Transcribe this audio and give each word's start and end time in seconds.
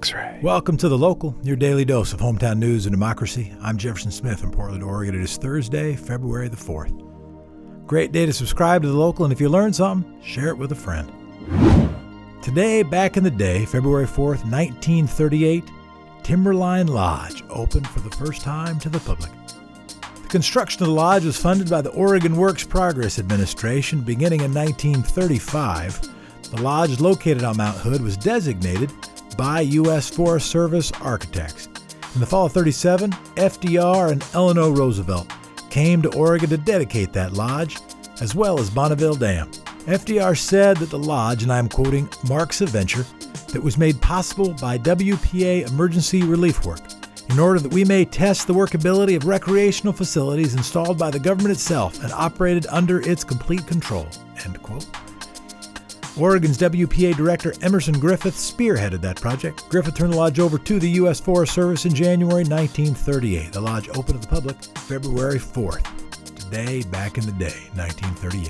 X 0.00 0.14
ray. 0.14 0.40
Welcome 0.42 0.78
to 0.78 0.88
The 0.88 0.96
Local, 0.96 1.36
your 1.42 1.56
daily 1.56 1.84
dose 1.84 2.14
of 2.14 2.20
hometown 2.20 2.56
news 2.56 2.86
and 2.86 2.92
democracy. 2.94 3.52
I'm 3.60 3.76
Jefferson 3.76 4.10
Smith 4.10 4.42
in 4.42 4.50
Portland, 4.50 4.82
Oregon. 4.82 5.14
It 5.14 5.20
is 5.20 5.36
Thursday, 5.36 5.94
February 5.94 6.48
the 6.48 6.56
4th. 6.56 7.86
Great 7.86 8.10
day 8.10 8.24
to 8.24 8.32
subscribe 8.32 8.80
to 8.80 8.88
The 8.88 8.96
Local, 8.96 9.26
and 9.26 9.32
if 9.32 9.42
you 9.42 9.50
learned 9.50 9.76
something, 9.76 10.18
share 10.22 10.48
it 10.48 10.56
with 10.56 10.72
a 10.72 10.74
friend. 10.74 11.12
Today, 12.42 12.82
back 12.82 13.18
in 13.18 13.24
the 13.24 13.30
day, 13.30 13.66
February 13.66 14.06
4th, 14.06 14.42
1938, 14.50 15.64
Timberline 16.22 16.86
Lodge 16.86 17.44
opened 17.50 17.86
for 17.86 18.00
the 18.00 18.16
first 18.16 18.40
time 18.40 18.78
to 18.78 18.88
the 18.88 19.00
public. 19.00 19.30
The 20.22 20.28
construction 20.28 20.82
of 20.82 20.88
the 20.88 20.94
lodge 20.94 21.26
was 21.26 21.36
funded 21.36 21.68
by 21.68 21.82
the 21.82 21.90
Oregon 21.90 22.36
Works 22.36 22.64
Progress 22.64 23.18
Administration 23.18 24.00
beginning 24.00 24.40
in 24.40 24.54
1935. 24.54 26.00
The 26.52 26.62
lodge 26.62 27.00
located 27.00 27.44
on 27.44 27.58
Mount 27.58 27.76
Hood 27.76 28.00
was 28.00 28.16
designated 28.16 28.90
by 29.36 29.60
U.S. 29.60 30.10
Forest 30.10 30.50
Service 30.50 30.92
architects. 31.00 31.68
In 32.14 32.20
the 32.20 32.26
fall 32.26 32.46
of 32.46 32.52
37, 32.52 33.10
FDR 33.10 34.12
and 34.12 34.24
Eleanor 34.34 34.72
Roosevelt 34.72 35.30
came 35.70 36.02
to 36.02 36.14
Oregon 36.16 36.50
to 36.50 36.58
dedicate 36.58 37.12
that 37.12 37.32
lodge, 37.32 37.76
as 38.20 38.34
well 38.34 38.58
as 38.58 38.68
Bonneville 38.70 39.14
Dam. 39.14 39.50
FDR 39.86 40.36
said 40.36 40.76
that 40.78 40.90
the 40.90 40.98
lodge, 40.98 41.42
and 41.42 41.52
I'm 41.52 41.68
quoting, 41.68 42.08
marks 42.28 42.60
a 42.60 42.66
venture 42.66 43.04
that 43.52 43.62
was 43.62 43.78
made 43.78 44.00
possible 44.00 44.54
by 44.54 44.78
WPA 44.78 45.68
emergency 45.68 46.22
relief 46.22 46.64
work 46.66 46.80
in 47.30 47.38
order 47.38 47.60
that 47.60 47.72
we 47.72 47.84
may 47.84 48.04
test 48.04 48.46
the 48.46 48.54
workability 48.54 49.16
of 49.16 49.26
recreational 49.26 49.92
facilities 49.92 50.54
installed 50.54 50.98
by 50.98 51.10
the 51.10 51.18
government 51.18 51.52
itself 51.52 52.02
and 52.02 52.12
operated 52.12 52.66
under 52.70 53.00
its 53.08 53.22
complete 53.22 53.66
control. 53.66 54.06
End 54.44 54.60
quote. 54.62 54.86
Oregon's 56.20 56.58
WPA 56.58 57.16
director 57.16 57.54
Emerson 57.62 57.98
Griffith 57.98 58.34
spearheaded 58.34 59.00
that 59.00 59.20
project. 59.20 59.66
Griffith 59.70 59.94
turned 59.94 60.12
the 60.12 60.16
lodge 60.18 60.38
over 60.38 60.58
to 60.58 60.78
the 60.78 60.90
U.S. 60.90 61.18
Forest 61.18 61.54
Service 61.54 61.86
in 61.86 61.94
January 61.94 62.44
1938. 62.44 63.52
The 63.52 63.60
lodge 63.60 63.88
opened 63.90 64.20
to 64.20 64.26
the 64.26 64.26
public 64.26 64.62
February 64.78 65.38
4th. 65.38 65.86
Today, 66.36 66.82
back 66.90 67.16
in 67.16 67.24
the 67.24 67.32
day, 67.32 67.68
1938. 67.74 68.48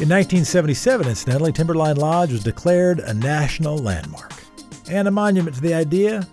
In 0.00 0.08
1977, 0.08 1.08
incidentally, 1.08 1.52
Timberline 1.52 1.96
Lodge 1.96 2.30
was 2.30 2.44
declared 2.44 3.00
a 3.00 3.12
national 3.12 3.78
landmark 3.78 4.32
and 4.88 5.08
a 5.08 5.10
monument 5.10 5.56
to 5.56 5.62
the 5.62 5.74
idea 5.74 6.26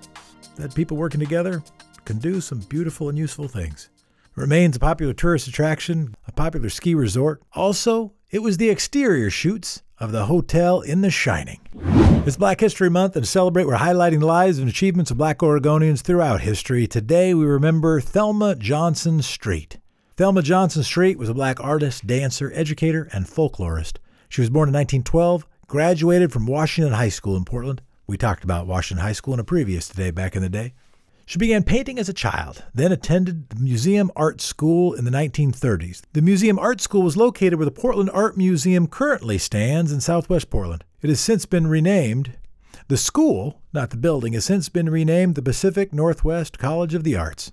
that 0.55 0.75
people 0.75 0.97
working 0.97 1.19
together 1.19 1.63
can 2.05 2.19
do 2.19 2.39
some 2.39 2.59
beautiful 2.59 3.09
and 3.09 3.17
useful 3.17 3.47
things. 3.47 3.89
It 4.38 4.39
remains 4.39 4.75
a 4.75 4.79
popular 4.79 5.13
tourist 5.13 5.47
attraction, 5.47 6.16
a 6.27 6.31
popular 6.31 6.69
ski 6.69 6.94
resort. 6.94 7.41
Also, 7.53 8.13
it 8.29 8.44
was 8.44 8.57
the 8.57 8.69
exterior 8.69 9.29
shoots 9.29 9.81
of 10.00 10.11
the 10.11 10.25
hotel 10.25 10.81
in 10.81 11.02
The 11.02 11.11
Shining. 11.11 11.59
It's 12.25 12.38
Black 12.38 12.59
History 12.59 12.89
Month, 12.89 13.16
and 13.16 13.25
to 13.25 13.30
celebrate, 13.30 13.66
we're 13.66 13.75
highlighting 13.75 14.19
the 14.19 14.25
lives 14.25 14.58
and 14.58 14.69
achievements 14.69 15.11
of 15.11 15.17
black 15.17 15.39
Oregonians 15.39 16.02
throughout 16.02 16.41
history. 16.41 16.88
Today, 16.88 17.33
we 17.33 17.45
remember 17.45 18.00
Thelma 18.00 18.56
Johnson 18.56 19.22
Street. 19.22 19.78
Thelma 20.16 20.41
Johnson 20.41 20.83
Street 20.83 21.17
was 21.17 21.30
a 21.30 21.33
black 21.33 21.61
artist, 21.61 22.08
dancer, 22.08 22.52
educator, 22.53 23.09
and 23.11 23.25
folklorist. 23.25 23.97
She 24.30 24.41
was 24.41 24.50
born 24.50 24.69
in 24.69 24.73
1912, 24.73 25.45
graduated 25.67 26.31
from 26.31 26.45
Washington 26.45 26.94
High 26.94 27.09
School 27.09 27.36
in 27.36 27.44
Portland. 27.44 27.81
We 28.08 28.17
talked 28.17 28.44
about 28.44 28.67
Washington 28.67 29.03
High 29.03 29.13
School 29.13 29.34
in 29.34 29.39
a 29.39 29.44
previous 29.44 29.88
Today 29.88 30.11
back 30.11 30.36
in 30.36 30.41
the 30.41 30.50
day. 30.50 30.73
She 31.30 31.38
began 31.38 31.61
painting 31.61 31.99
as 31.99 32.09
a 32.09 32.13
child, 32.13 32.63
then 32.73 32.91
attended 32.91 33.49
the 33.49 33.59
Museum 33.59 34.09
Art 34.16 34.41
School 34.41 34.95
in 34.95 35.05
the 35.05 35.11
1930s. 35.11 36.02
The 36.13 36.23
Museum 36.23 36.58
Art 36.58 36.81
School 36.81 37.03
was 37.03 37.16
located 37.16 37.59
where 37.59 37.66
the 37.66 37.72
Portland 37.72 38.09
Art 38.16 38.35
Museum 38.35 38.88
currently 38.88 39.38
stands 39.38 39.91
in 39.91 40.02
southwest 40.02 40.50
Portland. 40.50 40.85
It 41.03 41.09
has 41.09 41.19
since 41.19 41.45
been 41.45 41.67
renamed. 41.67 42.33
The 42.88 42.97
school, 42.97 43.61
not 43.72 43.91
the 43.91 43.97
building, 43.97 44.33
has 44.33 44.45
since 44.45 44.69
been 44.69 44.89
renamed 44.89 45.35
the 45.35 45.44
Pacific 45.44 45.94
Northwest 45.94 46.57
College 46.57 46.95
of 46.95 47.03
the 47.03 47.16
Arts. 47.16 47.52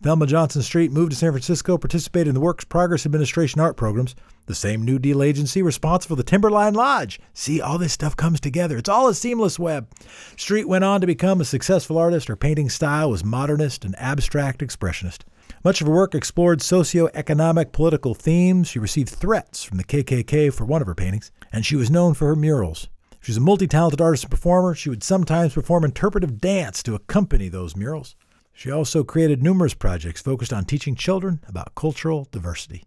Thelma 0.00 0.28
Johnson 0.28 0.62
Street 0.62 0.92
moved 0.92 1.10
to 1.10 1.18
San 1.18 1.32
Francisco, 1.32 1.76
participated 1.76 2.28
in 2.28 2.34
the 2.34 2.40
Works 2.40 2.64
Progress 2.64 3.04
Administration 3.04 3.60
art 3.60 3.76
programs, 3.76 4.14
the 4.46 4.54
same 4.54 4.84
New 4.84 5.00
Deal 5.00 5.24
agency 5.24 5.60
responsible 5.60 6.14
for 6.14 6.22
the 6.22 6.28
Timberline 6.28 6.74
Lodge. 6.74 7.18
See, 7.34 7.60
all 7.60 7.78
this 7.78 7.94
stuff 7.94 8.16
comes 8.16 8.38
together. 8.38 8.78
It's 8.78 8.88
all 8.88 9.08
a 9.08 9.14
seamless 9.14 9.58
web. 9.58 9.88
Street 10.36 10.68
went 10.68 10.84
on 10.84 11.00
to 11.00 11.06
become 11.08 11.40
a 11.40 11.44
successful 11.44 11.98
artist. 11.98 12.28
Her 12.28 12.36
painting 12.36 12.70
style 12.70 13.10
was 13.10 13.24
modernist 13.24 13.84
and 13.84 13.98
abstract 13.98 14.60
expressionist. 14.60 15.22
Much 15.64 15.80
of 15.80 15.88
her 15.88 15.92
work 15.92 16.14
explored 16.14 16.62
socio-economic 16.62 17.72
political 17.72 18.14
themes. 18.14 18.68
She 18.68 18.78
received 18.78 19.08
threats 19.08 19.64
from 19.64 19.78
the 19.78 19.84
KKK 19.84 20.54
for 20.54 20.64
one 20.64 20.80
of 20.80 20.86
her 20.86 20.94
paintings, 20.94 21.32
and 21.50 21.66
she 21.66 21.74
was 21.74 21.90
known 21.90 22.14
for 22.14 22.28
her 22.28 22.36
murals. 22.36 22.88
She 23.20 23.32
was 23.32 23.38
a 23.38 23.40
multi-talented 23.40 24.00
artist 24.00 24.22
and 24.22 24.30
performer. 24.30 24.76
She 24.76 24.90
would 24.90 25.02
sometimes 25.02 25.54
perform 25.54 25.84
interpretive 25.84 26.40
dance 26.40 26.84
to 26.84 26.94
accompany 26.94 27.48
those 27.48 27.74
murals. 27.74 28.14
She 28.58 28.72
also 28.72 29.04
created 29.04 29.40
numerous 29.40 29.72
projects 29.72 30.20
focused 30.20 30.52
on 30.52 30.64
teaching 30.64 30.96
children 30.96 31.38
about 31.46 31.76
cultural 31.76 32.26
diversity. 32.32 32.82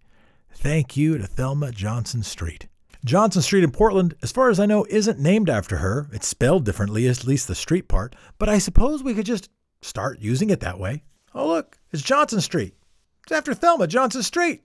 Thank 0.53 0.97
you 0.97 1.17
to 1.17 1.25
Thelma 1.25 1.71
Johnson 1.71 2.23
Street. 2.23 2.67
Johnson 3.05 3.41
Street 3.41 3.63
in 3.63 3.71
Portland, 3.71 4.15
as 4.21 4.33
far 4.33 4.49
as 4.49 4.59
I 4.59 4.65
know, 4.65 4.85
isn't 4.89 5.17
named 5.17 5.49
after 5.49 5.77
her. 5.77 6.09
It's 6.11 6.27
spelled 6.27 6.65
differently, 6.65 7.07
at 7.07 7.23
least 7.23 7.47
the 7.47 7.55
street 7.55 7.87
part, 7.87 8.17
but 8.37 8.49
I 8.49 8.57
suppose 8.57 9.01
we 9.01 9.13
could 9.13 9.25
just 9.25 9.49
start 9.81 10.19
using 10.19 10.49
it 10.49 10.59
that 10.59 10.77
way. 10.77 11.03
Oh, 11.33 11.47
look, 11.47 11.77
it's 11.93 12.03
Johnson 12.03 12.41
Street. 12.41 12.75
It's 13.23 13.31
after 13.31 13.53
Thelma 13.53 13.87
Johnson 13.87 14.23
Street. 14.23 14.63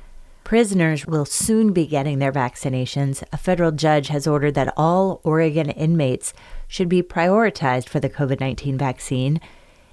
Prisoners 0.45 1.05
will 1.05 1.25
soon 1.25 1.73
be 1.73 1.85
getting 1.85 2.19
their 2.19 2.31
vaccinations. 2.31 3.21
A 3.33 3.37
federal 3.37 3.73
judge 3.73 4.07
has 4.07 4.25
ordered 4.25 4.53
that 4.53 4.73
all 4.77 5.19
Oregon 5.25 5.69
inmates 5.71 6.33
should 6.69 6.87
be 6.87 7.03
prioritized 7.03 7.89
for 7.89 7.99
the 7.99 8.09
COVID 8.09 8.39
19 8.39 8.77
vaccine. 8.77 9.41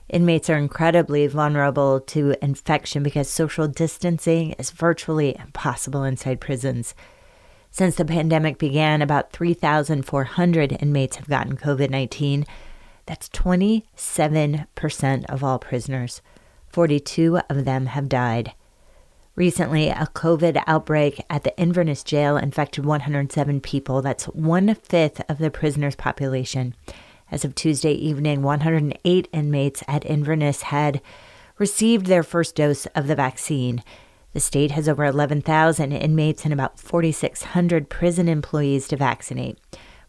Inmates 0.08 0.48
are 0.48 0.56
incredibly 0.56 1.26
vulnerable 1.26 1.98
to 1.98 2.36
infection 2.40 3.02
because 3.02 3.28
social 3.28 3.66
distancing 3.66 4.52
is 4.52 4.70
virtually 4.70 5.34
impossible 5.36 6.04
inside 6.04 6.40
prisons. 6.40 6.94
Since 7.74 7.96
the 7.96 8.04
pandemic 8.04 8.56
began, 8.56 9.02
about 9.02 9.32
3,400 9.32 10.76
inmates 10.80 11.16
have 11.16 11.26
gotten 11.26 11.56
COVID 11.56 11.90
19. 11.90 12.46
That's 13.06 13.28
27% 13.30 15.24
of 15.24 15.42
all 15.42 15.58
prisoners. 15.58 16.22
42 16.68 17.40
of 17.50 17.64
them 17.64 17.86
have 17.86 18.08
died. 18.08 18.52
Recently, 19.34 19.88
a 19.88 20.08
COVID 20.14 20.62
outbreak 20.68 21.20
at 21.28 21.42
the 21.42 21.58
Inverness 21.58 22.04
jail 22.04 22.36
infected 22.36 22.84
107 22.84 23.60
people. 23.60 24.02
That's 24.02 24.26
one 24.26 24.76
fifth 24.76 25.20
of 25.28 25.38
the 25.38 25.50
prisoners' 25.50 25.96
population. 25.96 26.76
As 27.32 27.44
of 27.44 27.56
Tuesday 27.56 27.94
evening, 27.94 28.42
108 28.42 29.28
inmates 29.32 29.82
at 29.88 30.06
Inverness 30.06 30.62
had 30.62 31.02
received 31.58 32.06
their 32.06 32.22
first 32.22 32.54
dose 32.54 32.86
of 32.94 33.08
the 33.08 33.16
vaccine. 33.16 33.82
The 34.34 34.40
state 34.40 34.72
has 34.72 34.88
over 34.88 35.04
11,000 35.04 35.92
inmates 35.92 36.44
and 36.44 36.52
about 36.52 36.80
4,600 36.80 37.88
prison 37.88 38.28
employees 38.28 38.88
to 38.88 38.96
vaccinate. 38.96 39.58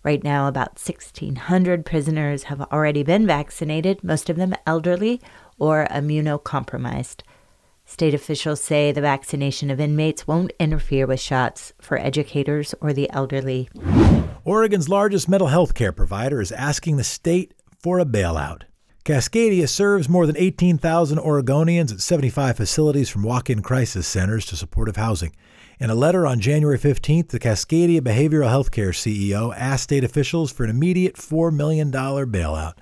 Right 0.02 0.24
now, 0.24 0.48
about 0.48 0.80
1,600 0.84 1.86
prisoners 1.86 2.44
have 2.44 2.62
already 2.62 3.04
been 3.04 3.28
vaccinated, 3.28 4.04
most 4.04 4.30
of 4.30 4.36
them 4.36 4.56
elderly 4.66 5.22
or 5.60 5.88
immunocompromised. 5.92 7.22
State 7.86 8.16
officials 8.16 8.62
say 8.62 8.92
the 8.92 9.02
vaccination 9.02 9.70
of 9.70 9.80
inmates 9.80 10.28
won't 10.28 10.54
interfere 10.60 11.06
with 11.06 11.20
shots 11.20 11.74
for 11.80 12.00
educators 12.00 12.74
or 12.82 12.94
the 12.94 13.10
elderly. 13.12 13.70
Oregon's 14.44 14.90
largest 14.90 15.30
mental 15.30 15.50
health 15.50 15.76
care 15.76 15.92
provider 15.92 16.42
is 16.42 16.52
asking 16.52 16.98
the 16.98 17.04
state 17.04 17.54
for 17.78 18.00
a 18.00 18.06
bailout. 18.06 18.64
Cascadia 19.06 19.70
serves 19.70 20.10
more 20.10 20.26
than 20.26 20.36
18,000 20.36 21.20
Oregonians 21.20 21.94
at 21.94 22.02
75 22.02 22.58
facilities 22.58 23.08
from 23.08 23.22
walk 23.22 23.52
in 23.52 23.62
crisis 23.62 24.08
centers 24.08 24.48
to 24.48 24.56
supportive 24.56 24.96
housing. 24.96 25.32
In 25.80 25.92
a 25.92 25.96
letter 25.96 26.26
on 26.26 26.40
January 26.40 26.80
15th, 26.80 27.28
the 27.28 27.40
Cascadia 27.40 28.02
Behavioral 28.02 28.50
Health 28.50 28.72
Care 28.72 28.90
CEO 28.90 29.54
asked 29.56 29.84
state 29.84 30.04
officials 30.04 30.52
for 30.52 30.64
an 30.64 30.72
immediate 30.72 31.18
$4 31.18 31.54
million 31.54 31.92
bailout. 31.92 32.74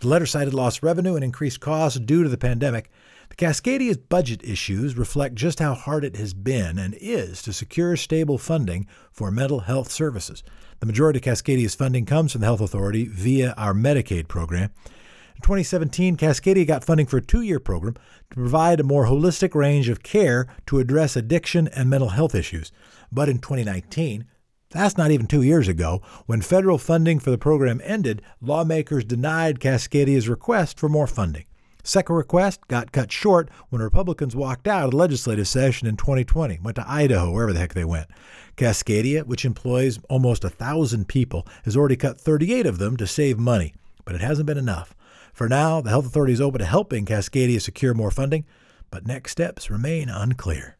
The 0.00 0.08
letter 0.08 0.26
cited 0.26 0.52
lost 0.52 0.82
revenue 0.82 1.14
and 1.14 1.24
increased 1.24 1.60
costs 1.60 1.98
due 1.98 2.22
to 2.24 2.28
the 2.28 2.36
pandemic. 2.36 2.90
The 3.30 3.36
Cascadia's 3.36 3.96
budget 3.96 4.44
issues 4.44 4.98
reflect 4.98 5.34
just 5.34 5.60
how 5.60 5.72
hard 5.72 6.04
it 6.04 6.16
has 6.16 6.34
been 6.34 6.78
and 6.78 6.94
is 7.00 7.40
to 7.40 7.54
secure 7.54 7.96
stable 7.96 8.36
funding 8.36 8.86
for 9.10 9.30
mental 9.30 9.60
health 9.60 9.90
services. 9.90 10.42
The 10.80 10.86
majority 10.86 11.20
of 11.20 11.24
Cascadia's 11.24 11.74
funding 11.74 12.04
comes 12.04 12.32
from 12.32 12.42
the 12.42 12.48
Health 12.48 12.60
Authority 12.60 13.06
via 13.06 13.54
our 13.56 13.72
Medicaid 13.72 14.28
program. 14.28 14.72
In 15.40 15.42
2017, 15.44 16.18
Cascadia 16.18 16.66
got 16.66 16.84
funding 16.84 17.06
for 17.06 17.16
a 17.16 17.22
two 17.22 17.40
year 17.40 17.58
program 17.58 17.94
to 17.94 18.36
provide 18.36 18.78
a 18.78 18.84
more 18.84 19.06
holistic 19.06 19.54
range 19.54 19.88
of 19.88 20.02
care 20.02 20.46
to 20.66 20.80
address 20.80 21.16
addiction 21.16 21.66
and 21.68 21.88
mental 21.88 22.10
health 22.10 22.34
issues. 22.34 22.72
But 23.10 23.30
in 23.30 23.38
2019, 23.38 24.26
that's 24.68 24.98
not 24.98 25.10
even 25.10 25.26
two 25.26 25.40
years 25.40 25.66
ago, 25.66 26.02
when 26.26 26.42
federal 26.42 26.76
funding 26.76 27.20
for 27.20 27.30
the 27.30 27.38
program 27.38 27.80
ended, 27.82 28.20
lawmakers 28.42 29.02
denied 29.02 29.60
Cascadia's 29.60 30.28
request 30.28 30.78
for 30.78 30.90
more 30.90 31.06
funding. 31.06 31.46
Second 31.82 32.16
request 32.16 32.68
got 32.68 32.92
cut 32.92 33.10
short 33.10 33.48
when 33.70 33.80
Republicans 33.80 34.36
walked 34.36 34.68
out 34.68 34.84
of 34.84 34.90
the 34.90 34.98
legislative 34.98 35.48
session 35.48 35.88
in 35.88 35.96
2020, 35.96 36.58
went 36.62 36.74
to 36.74 36.84
Idaho, 36.86 37.32
wherever 37.32 37.54
the 37.54 37.60
heck 37.60 37.72
they 37.72 37.86
went. 37.86 38.08
Cascadia, 38.58 39.24
which 39.24 39.46
employs 39.46 40.00
almost 40.10 40.44
a 40.44 40.50
thousand 40.50 41.08
people, 41.08 41.46
has 41.64 41.78
already 41.78 41.96
cut 41.96 42.20
38 42.20 42.66
of 42.66 42.76
them 42.76 42.98
to 42.98 43.06
save 43.06 43.38
money, 43.38 43.72
but 44.04 44.14
it 44.14 44.20
hasn't 44.20 44.46
been 44.46 44.58
enough. 44.58 44.94
For 45.32 45.48
now, 45.48 45.80
the 45.80 45.90
health 45.90 46.06
authority 46.06 46.32
is 46.32 46.40
open 46.40 46.58
to 46.60 46.66
helping 46.66 47.06
Cascadia 47.06 47.60
secure 47.60 47.94
more 47.94 48.10
funding, 48.10 48.44
but 48.90 49.06
next 49.06 49.32
steps 49.32 49.70
remain 49.70 50.08
unclear. 50.08 50.76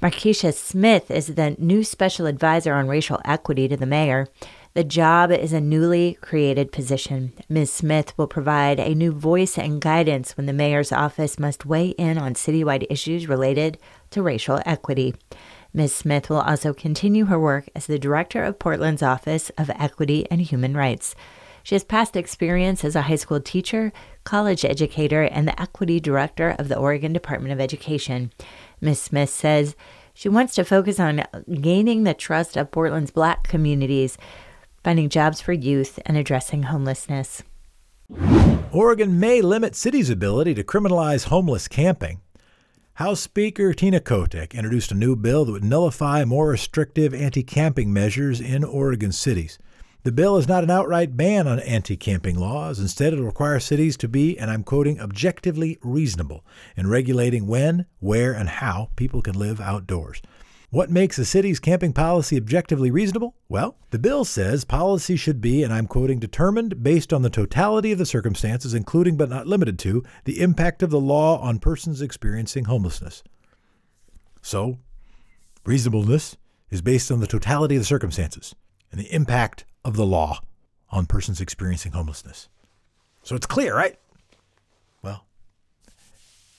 Markisha 0.00 0.54
Smith 0.54 1.10
is 1.10 1.34
the 1.34 1.56
new 1.58 1.82
special 1.82 2.26
advisor 2.26 2.72
on 2.72 2.86
racial 2.86 3.20
equity 3.24 3.66
to 3.66 3.76
the 3.76 3.86
mayor. 3.86 4.28
The 4.74 4.84
job 4.84 5.32
is 5.32 5.52
a 5.52 5.60
newly 5.60 6.18
created 6.20 6.70
position. 6.70 7.32
Ms. 7.48 7.72
Smith 7.72 8.16
will 8.16 8.28
provide 8.28 8.78
a 8.78 8.94
new 8.94 9.10
voice 9.10 9.58
and 9.58 9.80
guidance 9.80 10.36
when 10.36 10.46
the 10.46 10.52
mayor's 10.52 10.92
office 10.92 11.36
must 11.36 11.66
weigh 11.66 11.88
in 11.98 12.16
on 12.16 12.34
citywide 12.34 12.86
issues 12.88 13.28
related 13.28 13.76
to 14.10 14.22
racial 14.22 14.60
equity. 14.64 15.16
Ms. 15.74 15.94
Smith 15.94 16.30
will 16.30 16.42
also 16.42 16.72
continue 16.72 17.24
her 17.24 17.40
work 17.40 17.68
as 17.74 17.86
the 17.86 17.98
director 17.98 18.44
of 18.44 18.60
Portland's 18.60 19.02
Office 19.02 19.50
of 19.58 19.68
Equity 19.70 20.28
and 20.30 20.40
Human 20.42 20.76
Rights. 20.76 21.16
She 21.68 21.74
has 21.74 21.84
past 21.84 22.16
experience 22.16 22.82
as 22.82 22.96
a 22.96 23.02
high 23.02 23.16
school 23.16 23.42
teacher, 23.42 23.92
college 24.24 24.64
educator, 24.64 25.24
and 25.24 25.46
the 25.46 25.60
equity 25.60 26.00
director 26.00 26.56
of 26.58 26.68
the 26.68 26.78
Oregon 26.78 27.12
Department 27.12 27.52
of 27.52 27.60
Education. 27.60 28.32
Ms. 28.80 29.02
Smith 29.02 29.28
says 29.28 29.76
she 30.14 30.30
wants 30.30 30.54
to 30.54 30.64
focus 30.64 30.98
on 30.98 31.24
gaining 31.60 32.04
the 32.04 32.14
trust 32.14 32.56
of 32.56 32.70
Portland's 32.70 33.10
black 33.10 33.46
communities 33.46 34.16
finding 34.82 35.10
jobs 35.10 35.42
for 35.42 35.52
youth, 35.52 35.98
and 36.06 36.16
addressing 36.16 36.62
homelessness. 36.62 37.42
Oregon 38.72 39.20
may 39.20 39.42
limit 39.42 39.76
cities' 39.76 40.08
ability 40.08 40.54
to 40.54 40.64
criminalize 40.64 41.24
homeless 41.24 41.68
camping. 41.68 42.22
House 42.94 43.20
Speaker 43.20 43.74
Tina 43.74 44.00
Kotek 44.00 44.54
introduced 44.54 44.90
a 44.90 44.94
new 44.94 45.14
bill 45.14 45.44
that 45.44 45.52
would 45.52 45.64
nullify 45.64 46.24
more 46.24 46.48
restrictive 46.48 47.12
anti 47.12 47.42
camping 47.42 47.92
measures 47.92 48.40
in 48.40 48.64
Oregon 48.64 49.12
cities. 49.12 49.58
The 50.08 50.12
bill 50.12 50.38
is 50.38 50.48
not 50.48 50.64
an 50.64 50.70
outright 50.70 51.18
ban 51.18 51.46
on 51.46 51.60
anti 51.60 51.94
camping 51.94 52.38
laws. 52.38 52.80
Instead, 52.80 53.12
it 53.12 53.18
will 53.18 53.26
require 53.26 53.60
cities 53.60 53.94
to 53.98 54.08
be, 54.08 54.38
and 54.38 54.50
I'm 54.50 54.64
quoting, 54.64 54.98
objectively 54.98 55.76
reasonable 55.82 56.46
in 56.78 56.86
regulating 56.86 57.46
when, 57.46 57.84
where, 57.98 58.32
and 58.32 58.48
how 58.48 58.88
people 58.96 59.20
can 59.20 59.38
live 59.38 59.60
outdoors. 59.60 60.22
What 60.70 60.88
makes 60.88 61.18
a 61.18 61.26
city's 61.26 61.60
camping 61.60 61.92
policy 61.92 62.38
objectively 62.38 62.90
reasonable? 62.90 63.34
Well, 63.50 63.76
the 63.90 63.98
bill 63.98 64.24
says 64.24 64.64
policy 64.64 65.14
should 65.14 65.42
be, 65.42 65.62
and 65.62 65.74
I'm 65.74 65.86
quoting, 65.86 66.18
determined 66.18 66.82
based 66.82 67.12
on 67.12 67.20
the 67.20 67.28
totality 67.28 67.92
of 67.92 67.98
the 67.98 68.06
circumstances, 68.06 68.72
including 68.72 69.18
but 69.18 69.28
not 69.28 69.46
limited 69.46 69.78
to 69.80 70.02
the 70.24 70.40
impact 70.40 70.82
of 70.82 70.88
the 70.88 70.98
law 70.98 71.38
on 71.38 71.58
persons 71.58 72.00
experiencing 72.00 72.64
homelessness. 72.64 73.22
So, 74.40 74.78
reasonableness 75.66 76.38
is 76.70 76.80
based 76.80 77.10
on 77.10 77.20
the 77.20 77.26
totality 77.26 77.76
of 77.76 77.82
the 77.82 77.86
circumstances 77.86 78.54
and 78.90 78.98
the 78.98 79.14
impact 79.14 79.66
of 79.84 79.96
the 79.96 80.06
law 80.06 80.40
on 80.90 81.06
persons 81.06 81.40
experiencing 81.40 81.92
homelessness. 81.92 82.48
So 83.22 83.36
it's 83.36 83.46
clear, 83.46 83.76
right? 83.76 83.98
Well, 85.02 85.24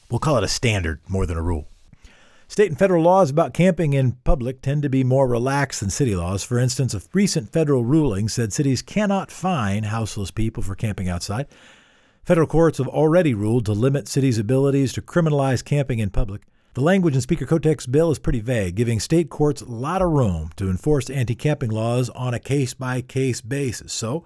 we'll 0.10 0.20
call 0.20 0.38
it 0.38 0.44
a 0.44 0.48
standard 0.48 1.02
more 1.08 1.26
than 1.26 1.38
a 1.38 1.42
rule. 1.42 1.68
State 2.48 2.70
and 2.70 2.80
federal 2.80 3.04
laws 3.04 3.30
about 3.30 3.54
camping 3.54 3.94
in 3.94 4.14
public 4.24 4.62
tend 4.62 4.82
to 4.82 4.90
be 4.90 5.04
more 5.04 5.28
relaxed 5.28 5.82
than 5.82 5.92
city 5.92 6.16
laws. 6.16 6.44
For 6.44 6.58
instance, 6.58 6.96
a 6.96 7.02
recent 7.14 7.52
federal 7.52 7.84
ruling 7.84 8.28
said 8.28 8.52
cities 8.52 8.82
cannot 8.82 9.32
fine 9.32 9.84
houseless 9.84 10.32
people 10.32 10.64
for 10.64 10.74
camping 10.74 11.08
outside. 11.08 11.46
Federal 12.24 12.48
courts 12.48 12.80
have 12.80 12.88
already 12.88 13.36
ruled 13.36 13.66
to 13.66 13.74
limit 13.74 14.08
cities' 14.08 14.40
abilities 14.40 14.94
to 14.94 15.02
criminalize 15.02 15.64
camping 15.64 16.00
in 16.00 16.10
public. 16.10 16.42
The 16.76 16.82
language 16.82 17.16
in 17.16 17.22
Speaker 17.22 17.48
Kotek's 17.48 17.88
bill 17.88 18.12
is 18.12 18.20
pretty 18.20 18.42
vague, 18.42 18.76
giving 18.76 19.00
state 19.00 19.32
courts 19.32 19.64
a 19.64 19.66
lot 19.66 20.04
of 20.04 20.12
room 20.12 20.52
to 20.58 20.70
enforce 20.70 21.10
anti 21.10 21.34
camping 21.34 21.72
laws 21.72 22.12
on 22.12 22.36
a 22.36 22.40
case 22.40 22.76
by 22.76 23.02
case 23.02 23.42
basis. 23.42 23.92
So, 23.92 24.24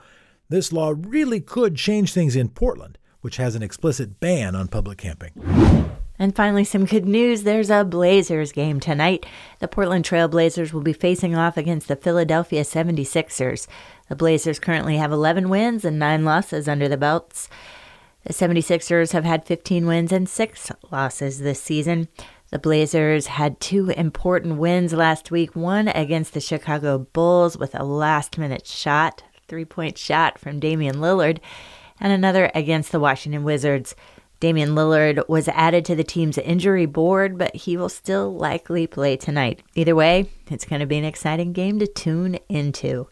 this 0.50 0.74
law 0.74 0.94
really 0.96 1.40
could 1.40 1.76
change 1.76 2.12
things 2.14 2.36
in 2.36 2.50
Portland, 2.50 2.98
which 3.22 3.38
has 3.38 3.56
an 3.56 3.64
explicit 3.64 4.20
ban 4.20 4.58
on 4.58 4.68
public 4.68 4.98
camping. 4.98 5.32
And 6.20 6.36
finally, 6.36 6.66
some 6.66 6.86
good 6.86 7.06
news. 7.06 7.44
There's 7.44 7.70
a 7.70 7.86
Blazers 7.86 8.52
game 8.52 8.82
tonight. 8.82 9.26
The 9.60 9.70
Portland 9.70 10.04
Trail 10.04 10.28
Blazers 10.28 10.74
will 10.74 10.82
be 10.82 10.94
facing 10.94 11.36
off 11.36 11.56
against 11.56 11.88
the 11.88 11.96
Philadelphia 11.96 12.64
76ers. 12.64 13.68
The 14.10 14.18
Blazers 14.18 14.60
currently 14.60 14.98
have 14.98 15.14
11 15.14 15.48
wins 15.48 15.86
and 15.86 15.98
9 15.98 16.26
losses 16.26 16.68
under 16.68 16.90
the 16.90 16.98
belts. 16.98 17.48
The 18.26 18.34
76ers 18.34 19.12
have 19.12 19.26
had 19.26 19.46
15 19.46 19.86
wins 19.86 20.12
and 20.12 20.30
6 20.30 20.72
losses 20.92 21.40
this 21.40 21.62
season. 21.62 22.08
The 22.54 22.60
Blazers 22.60 23.26
had 23.26 23.60
two 23.60 23.90
important 23.90 24.60
wins 24.60 24.94
last 24.94 25.32
week 25.32 25.56
one 25.56 25.88
against 25.88 26.36
the 26.36 26.40
Chicago 26.40 27.00
Bulls 27.00 27.58
with 27.58 27.74
a 27.74 27.84
last 27.84 28.38
minute 28.38 28.68
shot, 28.68 29.24
three 29.48 29.66
point 29.66 29.98
shot 29.98 30.38
from 30.38 30.60
Damian 30.60 30.98
Lillard, 30.98 31.40
and 32.00 32.14
another 32.14 32.52
against 32.54 32.92
the 32.92 33.00
Washington 33.00 33.44
Wizards. 33.44 33.96
Damian 34.40 34.76
Lillard 34.76 35.28
was 35.28 35.48
added 35.48 35.84
to 35.86 35.96
the 35.96 36.04
team's 36.04 36.38
injury 36.38 36.86
board, 36.86 37.40
but 37.40 37.56
he 37.56 37.76
will 37.76 37.90
still 37.90 38.32
likely 38.36 38.86
play 38.86 39.18
tonight. 39.18 39.64
Either 39.74 39.96
way, 39.96 40.30
it's 40.52 40.66
going 40.66 40.82
to 40.82 40.86
be 40.86 41.00
an 41.00 41.06
exciting 41.06 41.54
game 41.54 41.80
to 41.80 41.88
tune 41.88 42.38
into. 42.50 43.08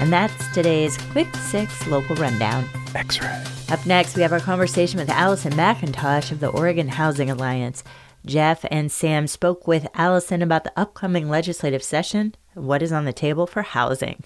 And 0.00 0.12
that's 0.12 0.52
today's 0.52 0.98
Quick 1.12 1.34
Six 1.36 1.86
Local 1.86 2.14
Rundown. 2.16 2.68
X-ray. 2.94 3.44
Up 3.68 3.84
next, 3.86 4.16
we 4.16 4.22
have 4.22 4.32
our 4.32 4.40
conversation 4.40 4.98
with 4.98 5.10
Allison 5.10 5.52
McIntosh 5.52 6.30
of 6.30 6.40
the 6.40 6.48
Oregon 6.48 6.88
Housing 6.88 7.30
Alliance. 7.30 7.82
Jeff 8.24 8.64
and 8.70 8.92
Sam 8.92 9.26
spoke 9.26 9.66
with 9.66 9.88
Allison 9.94 10.42
about 10.42 10.62
the 10.64 10.78
upcoming 10.78 11.28
legislative 11.28 11.82
session 11.82 12.34
and 12.54 12.66
what 12.66 12.82
is 12.82 12.92
on 12.92 13.04
the 13.04 13.12
table 13.12 13.46
for 13.46 13.62
housing. 13.62 14.22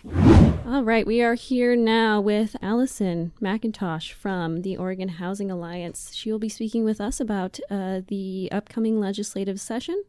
All 0.67 0.83
right, 0.83 1.07
we 1.07 1.23
are 1.23 1.35
here 1.35 1.75
now 1.77 2.21
with 2.21 2.57
Allison 2.61 3.33
McIntosh 3.41 4.13
from 4.13 4.63
the 4.63 4.77
Oregon 4.77 5.09
Housing 5.09 5.51
Alliance. 5.51 6.13
She 6.15 6.31
will 6.31 6.39
be 6.39 6.49
speaking 6.49 6.85
with 6.85 7.01
us 7.01 7.21
about 7.21 7.59
uh, 7.71 8.01
the 8.07 8.51
upcoming 8.53 9.01
legislative 9.01 9.61
session 9.61 10.03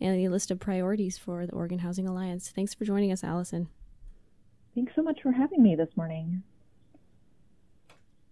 and 0.00 0.18
the 0.18 0.28
list 0.28 0.50
of 0.50 0.58
priorities 0.58 1.18
for 1.18 1.46
the 1.46 1.52
Oregon 1.52 1.80
Housing 1.80 2.08
Alliance. 2.08 2.48
Thanks 2.48 2.74
for 2.74 2.84
joining 2.84 3.12
us, 3.12 3.22
Allison. 3.22 3.68
Thanks 4.74 4.92
so 4.96 5.02
much 5.02 5.20
for 5.22 5.32
having 5.32 5.62
me 5.62 5.76
this 5.76 5.96
morning. 5.96 6.42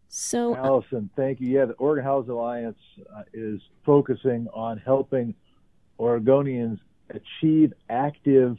So, 0.09 0.57
Allison, 0.57 1.11
thank 1.17 1.41
you. 1.41 1.49
Yeah, 1.49 1.67
the 1.67 1.75
Oregon 1.75 2.05
Housing 2.05 2.31
Alliance 2.31 2.79
uh, 3.15 3.23
is 3.35 3.61
focusing 3.85 4.49
on 4.55 4.79
helping 4.79 5.35
Oregonians 6.01 6.79
achieve 7.11 7.73
active 7.91 8.57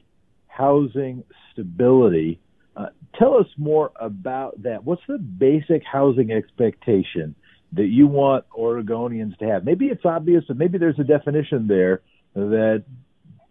housing 0.47 1.23
stability. 1.51 2.39
Uh, 2.75 2.87
tell 3.17 3.35
us 3.35 3.47
more 3.57 3.91
about 3.99 4.61
that. 4.61 4.83
What's 4.83 5.01
the 5.07 5.17
basic 5.17 5.83
housing 5.83 6.31
expectation 6.31 7.35
that 7.73 7.87
you 7.87 8.07
want 8.07 8.45
Oregonians 8.57 9.37
to 9.39 9.45
have? 9.45 9.65
Maybe 9.65 9.87
it's 9.87 10.05
obvious, 10.05 10.43
but 10.47 10.57
maybe 10.57 10.77
there's 10.77 10.99
a 10.99 11.03
definition 11.03 11.67
there 11.67 12.01
that 12.35 12.83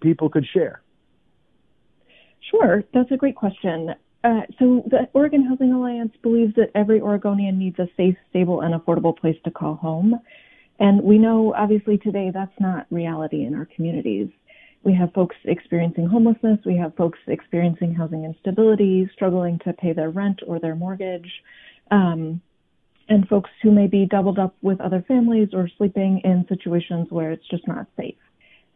people 0.01 0.29
could 0.29 0.47
share. 0.53 0.83
Sure, 2.51 2.85
that's 2.95 3.11
a 3.11 3.17
great 3.17 3.37
question. 3.37 3.95
Uh, 4.29 4.43
so 4.59 4.83
the 4.91 5.09
Oregon 5.15 5.43
Housing 5.43 5.73
Alliance 5.73 6.13
believes 6.23 6.55
that 6.57 6.71
every 6.75 7.01
Oregonian 7.01 7.59
needs 7.59 7.79
a 7.79 7.89
safe, 7.97 8.15
stable, 8.29 8.61
and 8.61 8.75
affordable 8.75 9.17
place 9.17 9.37
to 9.45 9.51
call 9.51 9.77
home. 9.77 10.21
And 10.79 11.03
we 11.03 11.17
know, 11.17 11.55
obviously, 11.57 11.97
today 11.97 12.31
that's 12.33 12.61
not 12.61 12.87
reality 12.91 13.47
in 13.47 13.55
our 13.55 13.67
communities. 13.75 14.29
We 14.85 14.93
have 14.95 15.15
folks 15.15 15.37
experiencing 15.45 16.09
homelessness. 16.09 16.59
We 16.67 16.77
have 16.77 16.95
folks 16.95 17.19
experiencing 17.27 17.95
housing 17.95 18.25
instability, 18.25 19.09
struggling 19.15 19.61
to 19.65 19.73
pay 19.73 19.95
their 19.95 20.11
rent 20.11 20.41
or 20.47 20.61
their 20.61 20.77
mortgage, 20.77 21.31
um, 21.91 22.43
and 23.09 23.27
folks 23.29 23.51
who 23.63 23.71
may 23.71 23.87
be 23.87 24.05
doubled 24.05 24.39
up 24.39 24.55
with 24.61 24.79
other 24.83 25.03
families 25.09 25.49
or 25.55 25.71
sleeping 25.79 26.21
in 26.23 26.45
situations 26.51 27.07
where 27.09 27.31
it's 27.31 27.49
just 27.49 27.67
not 27.67 27.87
safe. 27.97 28.19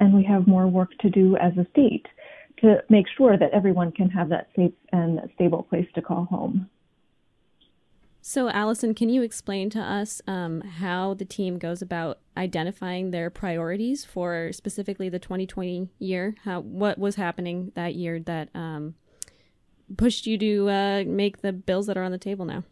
And 0.01 0.15
we 0.15 0.25
have 0.25 0.47
more 0.47 0.67
work 0.67 0.97
to 1.01 1.11
do 1.11 1.37
as 1.37 1.53
a 1.59 1.67
state 1.73 2.07
to 2.63 2.83
make 2.89 3.07
sure 3.17 3.37
that 3.37 3.51
everyone 3.53 3.93
can 3.93 4.09
have 4.11 4.29
that 4.31 4.49
safe 4.57 4.73
and 4.93 5.21
stable 5.35 5.63
place 5.63 5.87
to 5.95 6.03
call 6.03 6.25
home. 6.25 6.69
So, 8.25 8.49
Allison, 8.49 8.95
can 8.95 9.09
you 9.09 9.23
explain 9.23 9.69
to 9.71 9.81
us 9.81 10.23
um, 10.29 10.61
how 10.61 11.15
the 11.15 11.25
team 11.25 11.59
goes 11.59 11.83
about 11.83 12.21
identifying 12.37 13.11
their 13.11 13.31
priorities 13.31 14.05
for 14.05 14.53
specifically 14.53 15.09
the 15.09 15.19
2020 15.19 15.89
year? 15.99 16.37
How 16.45 16.61
what 16.61 16.99
was 16.99 17.17
happening 17.17 17.73
that 17.75 17.97
year 17.97 18.21
that 18.21 18.49
um, 18.55 18.95
pushed 19.97 20.29
you 20.29 20.39
to 20.39 20.69
uh, 20.69 21.05
make 21.05 21.43
the 21.43 21.53
bills 21.53 21.87
that 21.89 21.97
are 21.97 22.05
on 22.05 22.13
the 22.13 22.19
table 22.19 22.45
now? 22.45 22.63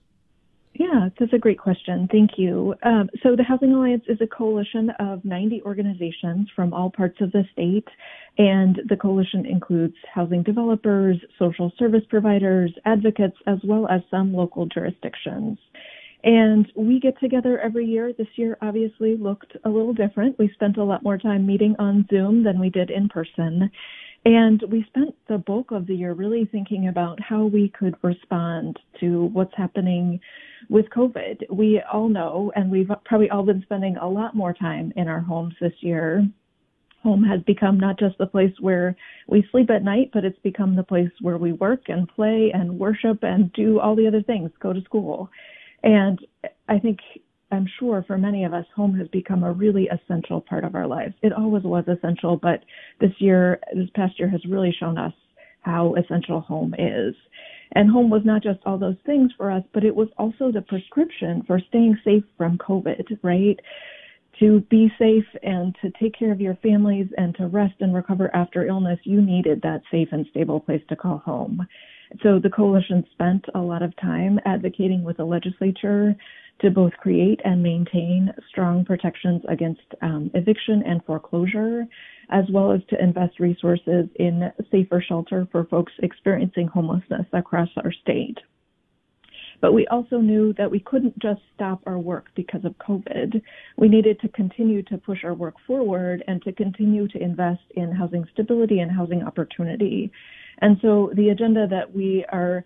Yeah, 0.80 1.10
that's 1.18 1.34
a 1.34 1.38
great 1.38 1.58
question. 1.58 2.08
Thank 2.10 2.38
you. 2.38 2.75
Um, 2.82 3.10
so, 3.22 3.37
the 3.37 3.42
Housing 3.42 3.75
Alliance 3.75 4.04
is 4.08 4.16
a 4.22 4.26
coalition 4.26 4.88
of 4.99 5.22
90 5.26 5.60
organizations 5.66 6.49
from 6.56 6.72
all 6.72 6.90
parts 6.90 7.20
of 7.20 7.30
the 7.32 7.44
state, 7.52 7.87
and 8.38 8.80
the 8.88 8.96
coalition 8.96 9.44
includes 9.44 9.92
housing 10.14 10.42
developers, 10.42 11.18
social 11.38 11.70
service 11.78 12.04
providers, 12.08 12.72
advocates, 12.87 13.37
as 13.46 13.58
well 13.62 13.88
as 13.88 14.00
some 14.10 14.32
local 14.32 14.64
jurisdictions. 14.64 15.58
And 16.25 16.66
we 16.75 16.99
get 16.99 17.20
together 17.20 17.60
every 17.60 17.84
year. 17.84 18.14
This 18.16 18.28
year 18.37 18.56
obviously 18.62 19.18
looked 19.18 19.54
a 19.66 19.68
little 19.68 19.92
different. 19.92 20.38
We 20.38 20.50
spent 20.54 20.78
a 20.78 20.84
lot 20.84 21.02
more 21.02 21.18
time 21.18 21.46
meeting 21.46 21.76
on 21.78 22.06
Zoom 22.08 22.42
than 22.42 22.58
we 22.58 22.70
did 22.70 22.88
in 22.90 23.10
person. 23.10 23.70
And 24.24 24.62
we 24.70 24.84
spent 24.88 25.14
the 25.28 25.38
bulk 25.38 25.70
of 25.70 25.86
the 25.86 25.94
year 25.94 26.12
really 26.12 26.44
thinking 26.44 26.88
about 26.88 27.18
how 27.20 27.46
we 27.46 27.70
could 27.70 27.94
respond 28.02 28.78
to 29.00 29.26
what's 29.32 29.54
happening 29.56 30.20
with 30.68 30.90
COVID. 30.90 31.50
We 31.50 31.80
all 31.90 32.08
know, 32.08 32.52
and 32.54 32.70
we've 32.70 32.90
probably 33.06 33.30
all 33.30 33.44
been 33.44 33.62
spending 33.62 33.96
a 33.96 34.08
lot 34.08 34.36
more 34.36 34.52
time 34.52 34.92
in 34.96 35.08
our 35.08 35.20
homes 35.20 35.54
this 35.58 35.72
year. 35.80 36.26
Home 37.02 37.24
has 37.24 37.40
become 37.44 37.80
not 37.80 37.98
just 37.98 38.18
the 38.18 38.26
place 38.26 38.52
where 38.60 38.94
we 39.26 39.46
sleep 39.50 39.70
at 39.70 39.82
night, 39.82 40.10
but 40.12 40.26
it's 40.26 40.38
become 40.40 40.76
the 40.76 40.82
place 40.82 41.10
where 41.22 41.38
we 41.38 41.52
work 41.52 41.88
and 41.88 42.06
play 42.06 42.50
and 42.52 42.78
worship 42.78 43.20
and 43.22 43.50
do 43.54 43.80
all 43.80 43.96
the 43.96 44.06
other 44.06 44.22
things, 44.22 44.50
go 44.60 44.74
to 44.74 44.82
school. 44.82 45.30
And 45.82 46.18
I 46.68 46.78
think 46.78 46.98
I'm 47.50 47.66
sure 47.78 48.04
for 48.07 48.16
many 48.16 48.45
of 48.45 48.54
us, 48.54 48.64
home 48.75 48.97
has 48.99 49.09
become 49.09 49.42
a 49.42 49.52
really 49.52 49.88
essential 49.88 50.40
part 50.40 50.64
of 50.64 50.75
our 50.75 50.87
lives. 50.87 51.14
It 51.23 51.33
always 51.33 51.64
was 51.64 51.85
essential, 51.88 52.37
but 52.37 52.64
this 53.00 53.12
year, 53.19 53.61
this 53.75 53.88
past 53.95 54.19
year 54.19 54.28
has 54.28 54.45
really 54.47 54.75
shown 54.78 54.99
us 54.99 55.12
how 55.62 55.95
essential 55.95 56.40
home 56.40 56.75
is. 56.78 57.14
And 57.73 57.90
home 57.90 58.11
was 58.11 58.23
not 58.25 58.42
just 58.42 58.61
all 58.66 58.78
those 58.78 58.97
things 59.07 59.30
for 59.37 59.50
us, 59.50 59.62
but 59.73 59.85
it 59.85 59.95
was 59.95 60.09
also 60.19 60.50
the 60.50 60.62
prescription 60.62 61.42
for 61.47 61.61
staying 61.69 61.99
safe 62.04 62.25
from 62.37 62.59
COVID, 62.59 63.19
right? 63.23 63.59
To 64.40 64.61
be 64.71 64.90
safe 64.99 65.26
and 65.42 65.76
to 65.83 65.90
take 66.00 66.19
care 66.19 66.33
of 66.33 66.40
your 66.40 66.57
families 66.57 67.09
and 67.16 67.35
to 67.37 67.47
rest 67.47 67.75
and 67.80 67.95
recover 67.95 68.35
after 68.35 68.66
illness, 68.66 68.99
you 69.04 69.21
needed 69.21 69.61
that 69.62 69.83
safe 69.90 70.09
and 70.12 70.26
stable 70.30 70.61
place 70.61 70.83
to 70.88 70.97
call 70.97 71.19
home. 71.19 71.66
So 72.23 72.40
the 72.40 72.50
coalition 72.50 73.04
spent 73.12 73.45
a 73.54 73.61
lot 73.61 73.83
of 73.83 73.95
time 73.97 74.40
advocating 74.45 75.04
with 75.04 75.19
the 75.19 75.25
legislature 75.25 76.16
to 76.60 76.70
both 76.70 76.92
create 76.94 77.40
and 77.44 77.62
maintain 77.62 78.32
strong 78.48 78.84
protections 78.84 79.42
against 79.48 79.80
um, 80.02 80.30
eviction 80.34 80.82
and 80.86 81.04
foreclosure, 81.04 81.86
as 82.30 82.44
well 82.52 82.72
as 82.72 82.80
to 82.90 83.02
invest 83.02 83.40
resources 83.40 84.06
in 84.16 84.52
safer 84.70 85.02
shelter 85.06 85.48
for 85.50 85.64
folks 85.64 85.92
experiencing 86.02 86.66
homelessness 86.68 87.26
across 87.32 87.68
our 87.78 87.92
state. 87.92 88.38
But 89.60 89.74
we 89.74 89.86
also 89.88 90.18
knew 90.18 90.54
that 90.54 90.70
we 90.70 90.80
couldn't 90.80 91.18
just 91.18 91.40
stop 91.54 91.82
our 91.86 91.98
work 91.98 92.28
because 92.34 92.64
of 92.64 92.78
COVID. 92.78 93.42
We 93.76 93.88
needed 93.88 94.18
to 94.20 94.28
continue 94.28 94.82
to 94.84 94.96
push 94.96 95.22
our 95.22 95.34
work 95.34 95.54
forward 95.66 96.24
and 96.26 96.42
to 96.42 96.52
continue 96.52 97.08
to 97.08 97.22
invest 97.22 97.60
in 97.76 97.92
housing 97.92 98.24
stability 98.32 98.80
and 98.80 98.90
housing 98.90 99.22
opportunity. 99.22 100.10
And 100.58 100.78
so 100.80 101.10
the 101.14 101.28
agenda 101.28 101.66
that 101.68 101.94
we 101.94 102.24
are 102.30 102.64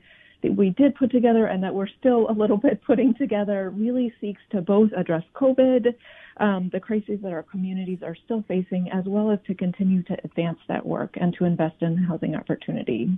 we 0.50 0.70
did 0.70 0.94
put 0.94 1.10
together 1.10 1.46
and 1.46 1.62
that 1.62 1.74
we're 1.74 1.88
still 2.00 2.28
a 2.30 2.32
little 2.32 2.56
bit 2.56 2.80
putting 2.86 3.14
together 3.14 3.70
really 3.70 4.12
seeks 4.20 4.40
to 4.50 4.60
both 4.60 4.90
address 4.96 5.22
COVID, 5.34 5.94
um, 6.38 6.70
the 6.72 6.80
crises 6.80 7.20
that 7.22 7.32
our 7.32 7.42
communities 7.42 8.00
are 8.02 8.16
still 8.24 8.44
facing, 8.48 8.90
as 8.92 9.04
well 9.06 9.30
as 9.30 9.38
to 9.46 9.54
continue 9.54 10.02
to 10.04 10.16
advance 10.24 10.58
that 10.68 10.84
work 10.84 11.14
and 11.20 11.34
to 11.38 11.44
invest 11.44 11.76
in 11.80 11.96
housing 11.96 12.34
opportunity. 12.34 13.08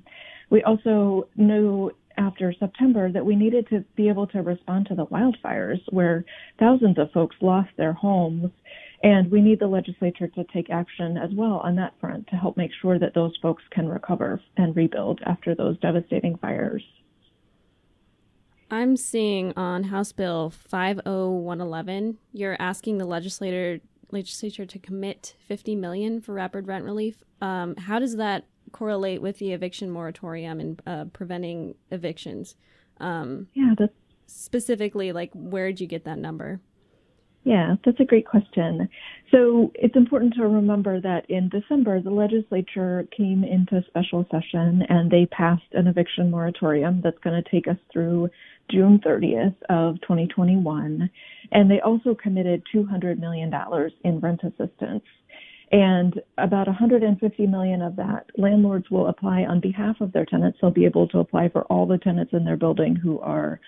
We 0.51 0.63
also 0.63 1.29
knew 1.37 1.91
after 2.19 2.53
September 2.59 3.11
that 3.13 3.25
we 3.25 3.37
needed 3.37 3.69
to 3.69 3.85
be 3.95 4.09
able 4.09 4.27
to 4.29 4.43
respond 4.43 4.87
to 4.87 4.95
the 4.95 5.07
wildfires 5.07 5.81
where 5.91 6.25
thousands 6.59 6.99
of 6.99 7.11
folks 7.13 7.37
lost 7.41 7.71
their 7.77 7.93
homes. 7.93 8.51
And 9.03 9.31
we 9.31 9.43
need 9.43 9.61
the 9.61 9.67
legislature 9.67 10.27
to 10.29 10.45
take 10.45 10.71
action 10.71 11.19
as 11.19 11.31
well 11.35 11.61
on 11.63 11.77
that 11.77 11.93
front 12.01 12.27
to 12.29 12.37
help 12.37 12.57
make 12.57 12.71
sure 12.81 12.99
that 12.99 13.15
those 13.15 13.37
folks 13.43 13.63
can 13.71 13.89
recover 13.89 14.41
and 14.57 14.75
rebuild 14.75 15.21
after 15.27 15.55
those 15.55 15.79
devastating 15.81 16.39
fires. 16.39 16.83
I'm 18.71 18.97
seeing 18.97 19.53
on 19.57 19.85
House 19.85 20.13
Bill 20.13 20.51
50111, 20.51 22.19
you're 22.33 22.57
asking 22.59 22.99
the 22.99 23.05
legislator 23.05 23.81
legislature 24.11 24.67
to 24.67 24.79
commit 24.79 25.35
50 25.47 25.77
million 25.77 26.21
for 26.21 26.33
rapid 26.33 26.67
rent 26.67 26.85
relief. 26.85 27.23
Um, 27.41 27.77
how 27.77 27.99
does 27.99 28.17
that 28.17 28.45
correlate 28.73 29.23
with 29.23 29.39
the 29.39 29.53
eviction 29.53 29.91
moratorium 29.91 30.61
and 30.61 30.83
uh, 30.87 31.05
preventing 31.13 31.75
evictions? 31.91 32.57
Um, 32.99 33.49
yeah, 33.55 33.75
that's 33.79 33.93
specifically 34.27 35.13
like 35.13 35.31
where 35.35 35.69
did 35.69 35.81
you 35.81 35.87
get 35.87 36.05
that 36.05 36.19
number? 36.19 36.61
Yeah, 37.47 37.77
that's 37.85 38.01
a 38.01 38.05
great 38.05 38.27
question. 38.27 38.89
So 39.31 39.71
it's 39.77 39.95
important 39.95 40.35
to 40.35 40.43
remember 40.43 41.01
that 41.01 41.31
in 41.31 41.49
December, 41.49 42.03
the 42.03 42.11
legislature 42.11 43.07
came 43.17 43.45
into 43.45 43.85
special 43.87 44.27
session 44.33 44.83
and 44.89 45.09
they 45.13 45.27
passed 45.27 45.63
an 45.73 45.87
eviction 45.87 46.29
moratorium 46.29 47.03
that's 47.05 47.19
going 47.21 47.41
to 47.41 47.49
take 47.49 47.69
us 47.69 47.77
through 47.93 48.31
June 48.71 49.01
30th 49.05 49.55
of 49.69 50.01
2021. 50.03 51.11
And 51.53 51.71
they 51.71 51.81
also 51.81 52.15
committed 52.15 52.63
$200 52.75 53.19
million 53.19 53.53
in 54.05 54.21
rent 54.21 54.41
assistance. 54.43 55.05
And 55.73 56.21
about 56.39 56.69
150 56.69 57.47
million 57.47 57.83
of 57.83 57.97
that, 57.97 58.27
landlords 58.37 58.89
will 58.91 59.09
apply 59.09 59.43
on 59.43 59.61
behalf 59.61 59.97
of 60.01 60.13
their 60.13 60.25
tenants. 60.25 60.59
They'll 60.61 60.71
be 60.71 60.85
able 60.85 61.09
to 61.09 61.19
apply 61.19 61.49
for 61.49 61.63
all 61.65 61.87
the 61.87 61.99
tenants 61.99 62.33
in 62.33 62.45
their 62.45 62.57
building 62.57 62.95
who 62.95 63.19
are 63.21 63.61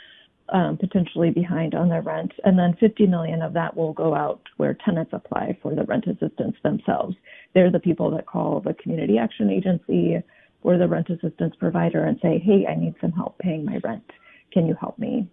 um, 0.50 0.78
potentially 0.78 1.31
behind 1.31 1.75
on 1.75 1.88
their 1.88 2.02
rent, 2.02 2.33
and 2.45 2.59
then 2.59 2.75
50 2.81 3.07
million 3.07 3.43
of 3.43 3.52
that 3.52 3.76
will 3.76 3.93
go 3.93 4.14
out 4.14 4.40
where 4.57 4.78
tenants 4.85 5.11
apply 5.12 5.59
for 5.62 5.75
the 5.75 5.85
rent 5.85 6.07
assistance 6.07 6.57
themselves. 6.62 7.17
They're 7.55 7.71
the 7.71 7.81
people 7.81 8.11
that 8.12 8.26
call 8.26 8.61
the 8.61 8.75
community 8.75 9.19
action 9.19 9.50
agency 9.50 10.23
or 10.62 10.78
the 10.78 10.88
rent 10.88 11.11
assistance 11.11 11.55
provider 11.59 12.05
and 12.05 12.19
say, 12.21 12.38
"Hey, 12.38 12.67
I 12.67 12.76
need 12.76 12.95
some 13.00 13.12
help 13.12 13.38
paying 13.38 13.64
my 13.64 13.78
rent. 13.85 14.11
Can 14.52 14.67
you 14.67 14.75
help 14.75 14.99
me?" 14.99 15.28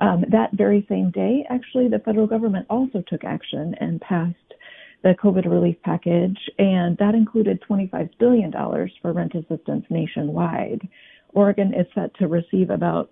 Um, 0.00 0.24
that 0.28 0.52
very 0.52 0.86
same 0.88 1.10
day, 1.10 1.44
actually, 1.50 1.88
the 1.88 1.98
federal 1.98 2.26
government 2.26 2.66
also 2.70 3.02
took 3.08 3.24
action 3.24 3.74
and 3.80 4.00
passed 4.00 4.36
the 5.02 5.14
COVID 5.22 5.48
relief 5.50 5.76
package, 5.84 6.38
and 6.58 6.96
that 6.98 7.14
included 7.14 7.60
$25 7.68 8.10
billion 8.18 8.52
for 8.52 9.12
rent 9.12 9.34
assistance 9.34 9.84
nationwide. 9.90 10.86
Oregon 11.34 11.74
is 11.74 11.86
set 11.94 12.14
to 12.16 12.26
receive 12.26 12.70
about 12.70 13.10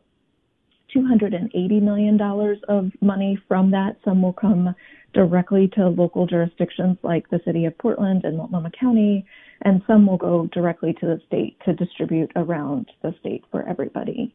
$280 0.94 1.82
million 1.82 2.20
of 2.68 2.90
money 3.00 3.38
from 3.48 3.70
that. 3.72 3.96
Some 4.04 4.22
will 4.22 4.32
come 4.32 4.74
directly 5.12 5.68
to 5.74 5.88
local 5.88 6.26
jurisdictions 6.26 6.98
like 7.02 7.28
the 7.30 7.40
city 7.44 7.64
of 7.64 7.76
Portland 7.78 8.24
and 8.24 8.36
Multnomah 8.36 8.72
County, 8.78 9.26
and 9.62 9.82
some 9.86 10.06
will 10.06 10.16
go 10.16 10.48
directly 10.52 10.92
to 10.94 11.06
the 11.06 11.20
state 11.26 11.56
to 11.64 11.72
distribute 11.72 12.30
around 12.36 12.90
the 13.02 13.14
state 13.20 13.44
for 13.50 13.66
everybody. 13.68 14.34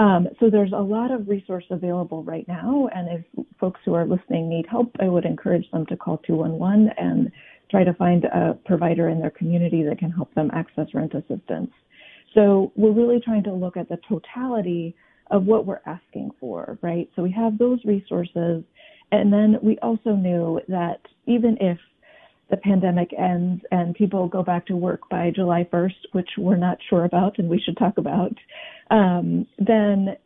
Um, 0.00 0.28
so 0.40 0.48
there's 0.48 0.72
a 0.72 0.80
lot 0.80 1.10
of 1.10 1.28
resource 1.28 1.66
available 1.68 2.24
right 2.24 2.48
now, 2.48 2.88
and 2.94 3.06
if 3.36 3.46
folks 3.60 3.80
who 3.84 3.92
are 3.92 4.06
listening 4.06 4.48
need 4.48 4.64
help, 4.66 4.90
I 4.98 5.08
would 5.08 5.26
encourage 5.26 5.70
them 5.72 5.84
to 5.86 5.96
call 5.96 6.16
211 6.26 6.88
and 6.96 7.30
try 7.70 7.84
to 7.84 7.92
find 7.92 8.24
a 8.24 8.58
provider 8.64 9.10
in 9.10 9.20
their 9.20 9.30
community 9.30 9.82
that 9.82 9.98
can 9.98 10.10
help 10.10 10.32
them 10.32 10.50
access 10.54 10.86
rent 10.94 11.12
assistance. 11.12 11.70
So 12.34 12.72
we're 12.76 12.92
really 12.92 13.20
trying 13.20 13.42
to 13.44 13.52
look 13.52 13.76
at 13.76 13.90
the 13.90 13.98
totality 14.08 14.96
of 15.30 15.44
what 15.44 15.66
we're 15.66 15.82
asking 15.84 16.30
for, 16.40 16.78
right? 16.80 17.06
So 17.14 17.22
we 17.22 17.32
have 17.32 17.58
those 17.58 17.84
resources, 17.84 18.64
and 19.12 19.30
then 19.30 19.58
we 19.62 19.76
also 19.82 20.12
knew 20.12 20.62
that 20.68 21.00
even 21.26 21.58
if 21.60 21.76
the 22.50 22.56
pandemic 22.56 23.10
ends 23.18 23.62
and 23.70 23.94
people 23.94 24.28
go 24.28 24.42
back 24.42 24.66
to 24.66 24.76
work 24.76 25.08
by 25.08 25.30
July 25.34 25.68
1st, 25.72 26.12
which 26.12 26.28
we're 26.36 26.56
not 26.56 26.78
sure 26.88 27.04
about 27.04 27.38
and 27.38 27.48
we 27.48 27.60
should 27.60 27.76
talk 27.76 27.98
about, 27.98 28.32
um, 28.90 29.46
then 29.58 30.16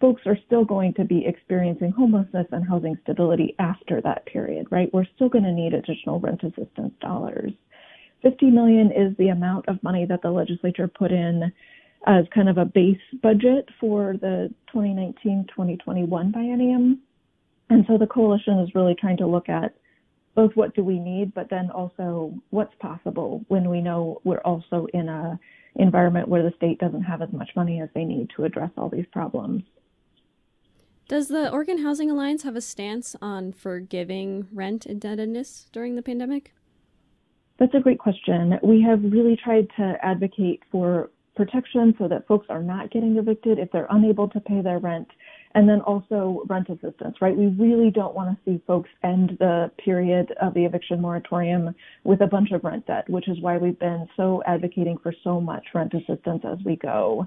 folks 0.00 0.22
are 0.26 0.36
still 0.46 0.64
going 0.64 0.92
to 0.94 1.04
be 1.04 1.24
experiencing 1.26 1.90
homelessness 1.90 2.46
and 2.52 2.66
housing 2.66 2.96
stability 3.02 3.54
after 3.58 4.00
that 4.00 4.26
period, 4.26 4.66
right? 4.70 4.92
We're 4.92 5.06
still 5.14 5.28
going 5.28 5.44
to 5.44 5.52
need 5.52 5.74
additional 5.74 6.20
rent 6.20 6.42
assistance 6.42 6.92
dollars. 7.00 7.52
50 8.22 8.50
million 8.50 8.92
is 8.92 9.16
the 9.18 9.28
amount 9.28 9.68
of 9.68 9.82
money 9.82 10.06
that 10.06 10.22
the 10.22 10.30
legislature 10.30 10.88
put 10.88 11.10
in 11.10 11.52
as 12.06 12.24
kind 12.34 12.48
of 12.48 12.58
a 12.58 12.64
base 12.64 12.98
budget 13.22 13.68
for 13.80 14.14
the 14.20 14.52
2019-2021 14.74 16.08
biennium. 16.08 16.98
And 17.70 17.84
so 17.86 17.96
the 17.96 18.06
coalition 18.06 18.58
is 18.58 18.74
really 18.74 18.94
trying 19.00 19.16
to 19.18 19.26
look 19.26 19.48
at 19.48 19.74
both 20.34 20.52
what 20.54 20.74
do 20.74 20.82
we 20.82 20.98
need, 20.98 21.34
but 21.34 21.50
then 21.50 21.70
also 21.70 22.34
what's 22.50 22.74
possible 22.76 23.44
when 23.48 23.68
we 23.68 23.80
know 23.80 24.20
we're 24.24 24.40
also 24.40 24.86
in 24.94 25.08
a 25.08 25.38
environment 25.76 26.28
where 26.28 26.42
the 26.42 26.52
state 26.56 26.78
doesn't 26.78 27.02
have 27.02 27.22
as 27.22 27.32
much 27.32 27.50
money 27.56 27.80
as 27.80 27.88
they 27.94 28.04
need 28.04 28.28
to 28.36 28.44
address 28.44 28.70
all 28.76 28.88
these 28.88 29.06
problems. 29.12 29.62
Does 31.08 31.28
the 31.28 31.50
Oregon 31.50 31.82
Housing 31.82 32.10
Alliance 32.10 32.42
have 32.42 32.56
a 32.56 32.60
stance 32.60 33.16
on 33.20 33.52
forgiving 33.52 34.46
rent 34.52 34.86
indebtedness 34.86 35.68
during 35.72 35.96
the 35.96 36.02
pandemic? 36.02 36.52
That's 37.58 37.74
a 37.74 37.80
great 37.80 37.98
question. 37.98 38.58
We 38.62 38.82
have 38.82 39.02
really 39.02 39.36
tried 39.36 39.68
to 39.76 39.96
advocate 40.02 40.62
for 40.70 41.10
protection 41.36 41.94
so 41.98 42.08
that 42.08 42.26
folks 42.26 42.46
are 42.50 42.62
not 42.62 42.90
getting 42.90 43.16
evicted 43.16 43.58
if 43.58 43.70
they're 43.72 43.86
unable 43.90 44.28
to 44.28 44.40
pay 44.40 44.60
their 44.60 44.78
rent 44.78 45.08
and 45.54 45.68
then 45.68 45.80
also 45.82 46.42
rent 46.48 46.68
assistance, 46.68 47.16
right? 47.20 47.36
We 47.36 47.46
really 47.46 47.90
don't 47.90 48.14
want 48.14 48.36
to 48.36 48.50
see 48.50 48.62
folks 48.66 48.88
end 49.04 49.36
the 49.38 49.70
period 49.84 50.32
of 50.40 50.54
the 50.54 50.64
eviction 50.64 51.00
moratorium 51.00 51.74
with 52.04 52.20
a 52.22 52.26
bunch 52.26 52.52
of 52.52 52.64
rent 52.64 52.86
debt, 52.86 53.08
which 53.08 53.28
is 53.28 53.40
why 53.40 53.58
we've 53.58 53.78
been 53.78 54.08
so 54.16 54.42
advocating 54.46 54.98
for 55.02 55.12
so 55.24 55.40
much 55.40 55.64
rent 55.74 55.92
assistance 55.94 56.42
as 56.44 56.58
we 56.64 56.76
go. 56.76 57.26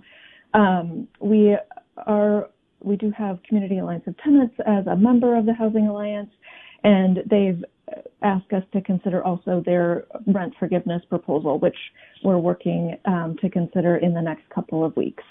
Um, 0.54 1.08
we 1.20 1.58
are 2.06 2.50
we 2.82 2.96
do 2.96 3.12
have 3.18 3.40
Community 3.48 3.80
Alliance 3.80 4.04
of 4.06 4.16
Tenants 4.18 4.56
as 4.66 4.86
a 4.88 4.96
member 4.96 5.38
of 5.38 5.46
the 5.46 5.54
Housing 5.54 5.88
Alliance, 5.88 6.30
and 6.84 7.20
they've 7.30 7.64
asked 8.22 8.52
us 8.54 8.64
to 8.74 8.82
consider 8.82 9.24
also 9.24 9.64
their 9.66 10.06
rent 10.28 10.54
forgiveness 10.60 11.02
proposal, 11.10 11.60
which 11.60 11.78
we're 12.24 12.38
working 12.38 12.98
um, 13.06 13.36
to 13.42 13.50
consider 13.50 13.98
in 13.98 14.14
the 14.14 14.22
next 14.22 14.44
couple 14.54 14.84
of 14.84 14.96
weeks. 14.96 15.24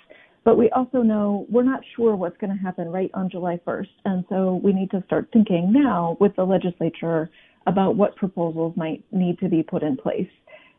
But 0.45 0.59
we 0.59 0.69
also 0.71 0.99
know 1.03 1.47
we're 1.51 1.63
not 1.63 1.81
sure 1.97 2.15
what's 2.17 2.37
going 2.37 2.55
to 2.57 2.63
happen 2.63 2.89
right 2.89 3.11
on 3.15 3.31
July 3.31 3.59
1st. 3.67 3.89
And 4.05 4.25
so 4.29 4.61
we 4.63 4.73
need 4.73 4.91
to 4.91 5.03
start 5.07 5.29
thinking 5.33 5.73
now 5.73 6.19
with 6.21 6.37
the 6.37 6.45
legislature 6.45 7.31
about 7.67 7.97
what 7.97 8.15
proposals 8.17 8.75
might 8.77 9.03
need 9.11 9.39
to 9.39 9.49
be 9.49 9.63
put 9.63 9.83
in 9.83 9.97
place. 9.97 10.29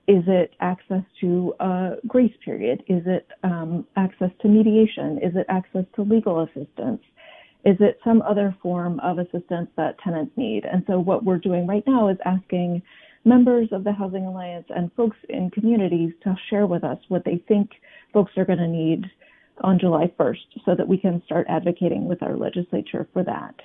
Is 0.07 0.23
it 0.27 0.53
access 0.59 1.01
to 1.21 1.55
a 1.59 1.93
grace 2.07 2.33
period? 2.43 2.83
Is 2.87 3.01
it 3.07 3.27
um, 3.43 3.87
access 3.95 4.29
to 4.41 4.47
mediation? 4.47 5.17
Is 5.23 5.35
it 5.35 5.47
access 5.49 5.85
to 5.95 6.03
legal 6.03 6.43
assistance? 6.43 7.01
Is 7.65 7.77
it 7.79 7.99
some 8.03 8.21
other 8.21 8.55
form 8.61 8.99
of 8.99 9.17
assistance 9.17 9.69
that 9.77 9.97
tenants 10.03 10.31
need? 10.37 10.63
And 10.71 10.83
so 10.85 10.99
what 10.99 11.25
we're 11.25 11.39
doing 11.39 11.65
right 11.65 11.83
now 11.87 12.09
is 12.09 12.17
asking 12.23 12.83
members 13.25 13.69
of 13.71 13.83
the 13.83 13.91
Housing 13.91 14.27
Alliance 14.27 14.67
and 14.69 14.93
folks 14.93 15.17
in 15.29 15.49
communities 15.49 16.11
to 16.23 16.35
share 16.51 16.67
with 16.67 16.83
us 16.83 16.99
what 17.07 17.25
they 17.25 17.43
think 17.47 17.71
folks 18.13 18.33
are 18.37 18.45
going 18.45 18.59
to 18.59 18.67
need 18.67 19.05
on 19.61 19.79
July 19.79 20.11
1st 20.19 20.63
so 20.65 20.75
that 20.75 20.87
we 20.87 20.97
can 20.97 21.21
start 21.25 21.47
advocating 21.49 22.05
with 22.05 22.21
our 22.21 22.35
legislature 22.35 23.07
for 23.13 23.23
that. 23.23 23.55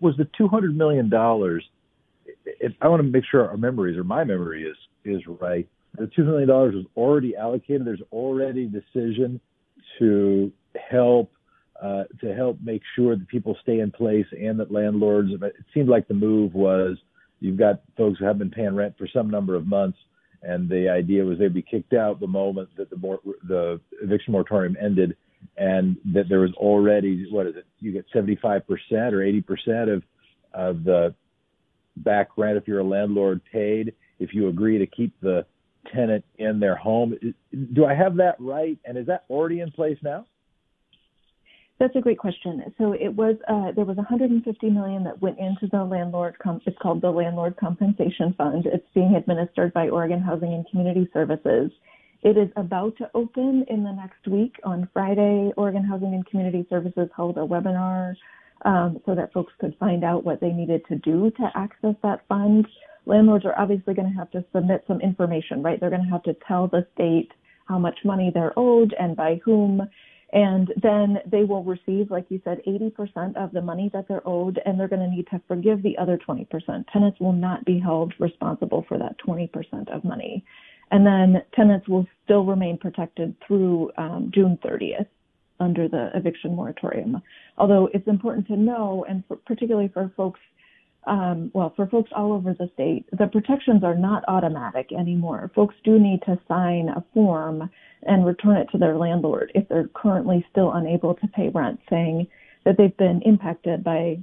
Was 0.00 0.16
the 0.16 0.28
$200 0.38 0.74
million, 0.74 1.12
I 1.12 2.88
want 2.88 3.02
to 3.02 3.08
make 3.08 3.24
sure 3.30 3.48
our 3.48 3.56
memories 3.56 3.96
or 3.96 4.04
my 4.04 4.24
memory 4.24 4.64
is, 4.64 4.76
is 5.04 5.22
right, 5.40 5.68
the 5.96 6.06
$2 6.06 6.24
million 6.24 6.48
was 6.48 6.86
already 6.96 7.36
allocated. 7.36 7.84
There's 7.84 8.02
already 8.12 8.66
decision 8.66 9.40
to 9.98 10.52
help 10.90 11.32
uh, 11.82 12.04
to 12.20 12.34
help 12.34 12.58
make 12.62 12.82
sure 12.94 13.16
that 13.16 13.26
people 13.26 13.56
stay 13.62 13.80
in 13.80 13.90
place 13.90 14.26
and 14.38 14.60
that 14.60 14.70
landlords. 14.70 15.30
It 15.32 15.54
seemed 15.72 15.88
like 15.88 16.06
the 16.08 16.14
move 16.14 16.52
was 16.52 16.98
you've 17.40 17.56
got 17.56 17.80
folks 17.96 18.18
who 18.18 18.26
have 18.26 18.38
been 18.38 18.50
paying 18.50 18.74
rent 18.74 18.96
for 18.98 19.08
some 19.10 19.30
number 19.30 19.54
of 19.54 19.66
months 19.66 19.96
and 20.42 20.68
the 20.68 20.88
idea 20.88 21.24
was 21.24 21.38
they'd 21.38 21.52
be 21.54 21.62
kicked 21.62 21.92
out 21.92 22.20
the 22.20 22.26
moment 22.26 22.68
that 22.76 22.90
the 22.90 22.96
more, 22.96 23.20
the 23.46 23.80
eviction 24.02 24.32
moratorium 24.32 24.76
ended, 24.80 25.16
and 25.56 25.96
that 26.14 26.28
there 26.28 26.40
was 26.40 26.52
already 26.54 27.26
what 27.30 27.46
is 27.46 27.56
it? 27.56 27.66
You 27.78 27.92
get 27.92 28.06
75% 28.14 28.62
or 28.90 29.18
80% 29.18 29.94
of 29.94 30.02
of 30.52 30.84
the 30.84 31.14
back 31.96 32.30
rent 32.36 32.56
if 32.56 32.66
you're 32.66 32.80
a 32.80 32.84
landlord 32.84 33.40
paid 33.52 33.94
if 34.18 34.34
you 34.34 34.48
agree 34.48 34.78
to 34.78 34.86
keep 34.86 35.18
the 35.20 35.44
tenant 35.94 36.24
in 36.38 36.60
their 36.60 36.76
home. 36.76 37.14
Do 37.72 37.84
I 37.84 37.94
have 37.94 38.16
that 38.16 38.36
right? 38.38 38.78
And 38.84 38.98
is 38.98 39.06
that 39.06 39.24
already 39.30 39.60
in 39.60 39.70
place 39.70 39.98
now? 40.02 40.26
That's 41.80 41.96
a 41.96 42.00
great 42.00 42.18
question. 42.18 42.62
So 42.76 42.92
it 42.92 43.08
was 43.08 43.36
uh, 43.48 43.72
there 43.74 43.86
was 43.86 43.96
150 43.96 44.68
million 44.68 45.02
that 45.04 45.20
went 45.22 45.38
into 45.38 45.66
the 45.72 45.82
landlord. 45.82 46.38
Com- 46.38 46.60
it's 46.66 46.76
called 46.78 47.00
the 47.00 47.10
Landlord 47.10 47.56
Compensation 47.56 48.34
Fund. 48.36 48.66
It's 48.66 48.86
being 48.94 49.14
administered 49.16 49.72
by 49.72 49.88
Oregon 49.88 50.20
Housing 50.20 50.52
and 50.52 50.68
Community 50.68 51.08
Services. 51.14 51.70
It 52.22 52.36
is 52.36 52.50
about 52.56 52.98
to 52.98 53.10
open 53.14 53.64
in 53.70 53.82
the 53.82 53.92
next 53.92 54.28
week. 54.28 54.56
On 54.62 54.90
Friday, 54.92 55.52
Oregon 55.56 55.82
Housing 55.82 56.12
and 56.12 56.26
Community 56.26 56.66
Services 56.68 57.08
held 57.16 57.38
a 57.38 57.46
webinar 57.46 58.14
um, 58.66 59.00
so 59.06 59.14
that 59.14 59.32
folks 59.32 59.54
could 59.58 59.74
find 59.80 60.04
out 60.04 60.22
what 60.22 60.38
they 60.42 60.50
needed 60.50 60.82
to 60.88 60.96
do 60.96 61.30
to 61.38 61.50
access 61.54 61.94
that 62.02 62.26
fund. 62.28 62.68
Landlords 63.06 63.46
are 63.46 63.58
obviously 63.58 63.94
going 63.94 64.12
to 64.12 64.18
have 64.18 64.30
to 64.32 64.44
submit 64.54 64.84
some 64.86 65.00
information, 65.00 65.62
right? 65.62 65.80
They're 65.80 65.88
going 65.88 66.04
to 66.04 66.10
have 66.10 66.24
to 66.24 66.36
tell 66.46 66.68
the 66.68 66.86
state 66.92 67.32
how 67.68 67.78
much 67.78 67.96
money 68.04 68.30
they're 68.34 68.52
owed 68.58 68.94
and 69.00 69.16
by 69.16 69.40
whom 69.42 69.88
and 70.32 70.72
then 70.80 71.18
they 71.26 71.44
will 71.44 71.64
receive, 71.64 72.10
like 72.10 72.26
you 72.28 72.40
said, 72.44 72.60
80% 72.66 73.36
of 73.36 73.52
the 73.52 73.60
money 73.60 73.90
that 73.92 74.06
they're 74.06 74.26
owed, 74.26 74.60
and 74.64 74.78
they're 74.78 74.88
going 74.88 75.02
to 75.02 75.14
need 75.14 75.26
to 75.30 75.40
forgive 75.48 75.82
the 75.82 75.98
other 75.98 76.18
20%. 76.18 76.46
Tenants 76.92 77.18
will 77.20 77.32
not 77.32 77.64
be 77.64 77.80
held 77.80 78.14
responsible 78.20 78.84
for 78.88 78.96
that 78.98 79.16
20% 79.26 79.50
of 79.94 80.04
money. 80.04 80.44
And 80.92 81.04
then 81.04 81.42
tenants 81.54 81.88
will 81.88 82.06
still 82.24 82.44
remain 82.44 82.78
protected 82.78 83.34
through 83.46 83.90
um, 83.96 84.30
June 84.32 84.58
30th 84.64 85.06
under 85.58 85.88
the 85.88 86.10
eviction 86.14 86.54
moratorium. 86.54 87.20
Although 87.58 87.88
it's 87.92 88.06
important 88.06 88.46
to 88.48 88.56
know, 88.56 89.04
and 89.08 89.24
for, 89.26 89.36
particularly 89.36 89.88
for 89.88 90.12
folks 90.16 90.40
um, 91.06 91.50
well, 91.54 91.72
for 91.76 91.86
folks 91.86 92.10
all 92.14 92.32
over 92.32 92.52
the 92.52 92.70
state, 92.74 93.06
the 93.12 93.26
protections 93.26 93.82
are 93.82 93.94
not 93.94 94.24
automatic 94.28 94.92
anymore. 94.92 95.50
Folks 95.54 95.74
do 95.82 95.98
need 95.98 96.20
to 96.26 96.38
sign 96.46 96.88
a 96.88 97.04
form 97.14 97.70
and 98.02 98.26
return 98.26 98.56
it 98.56 98.68
to 98.72 98.78
their 98.78 98.96
landlord 98.96 99.50
if 99.54 99.68
they're 99.68 99.88
currently 99.94 100.44
still 100.50 100.72
unable 100.72 101.14
to 101.14 101.26
pay 101.28 101.48
rent, 101.48 101.80
saying 101.88 102.26
that 102.64 102.76
they've 102.76 102.96
been 102.96 103.22
impacted 103.24 103.82
by 103.82 104.18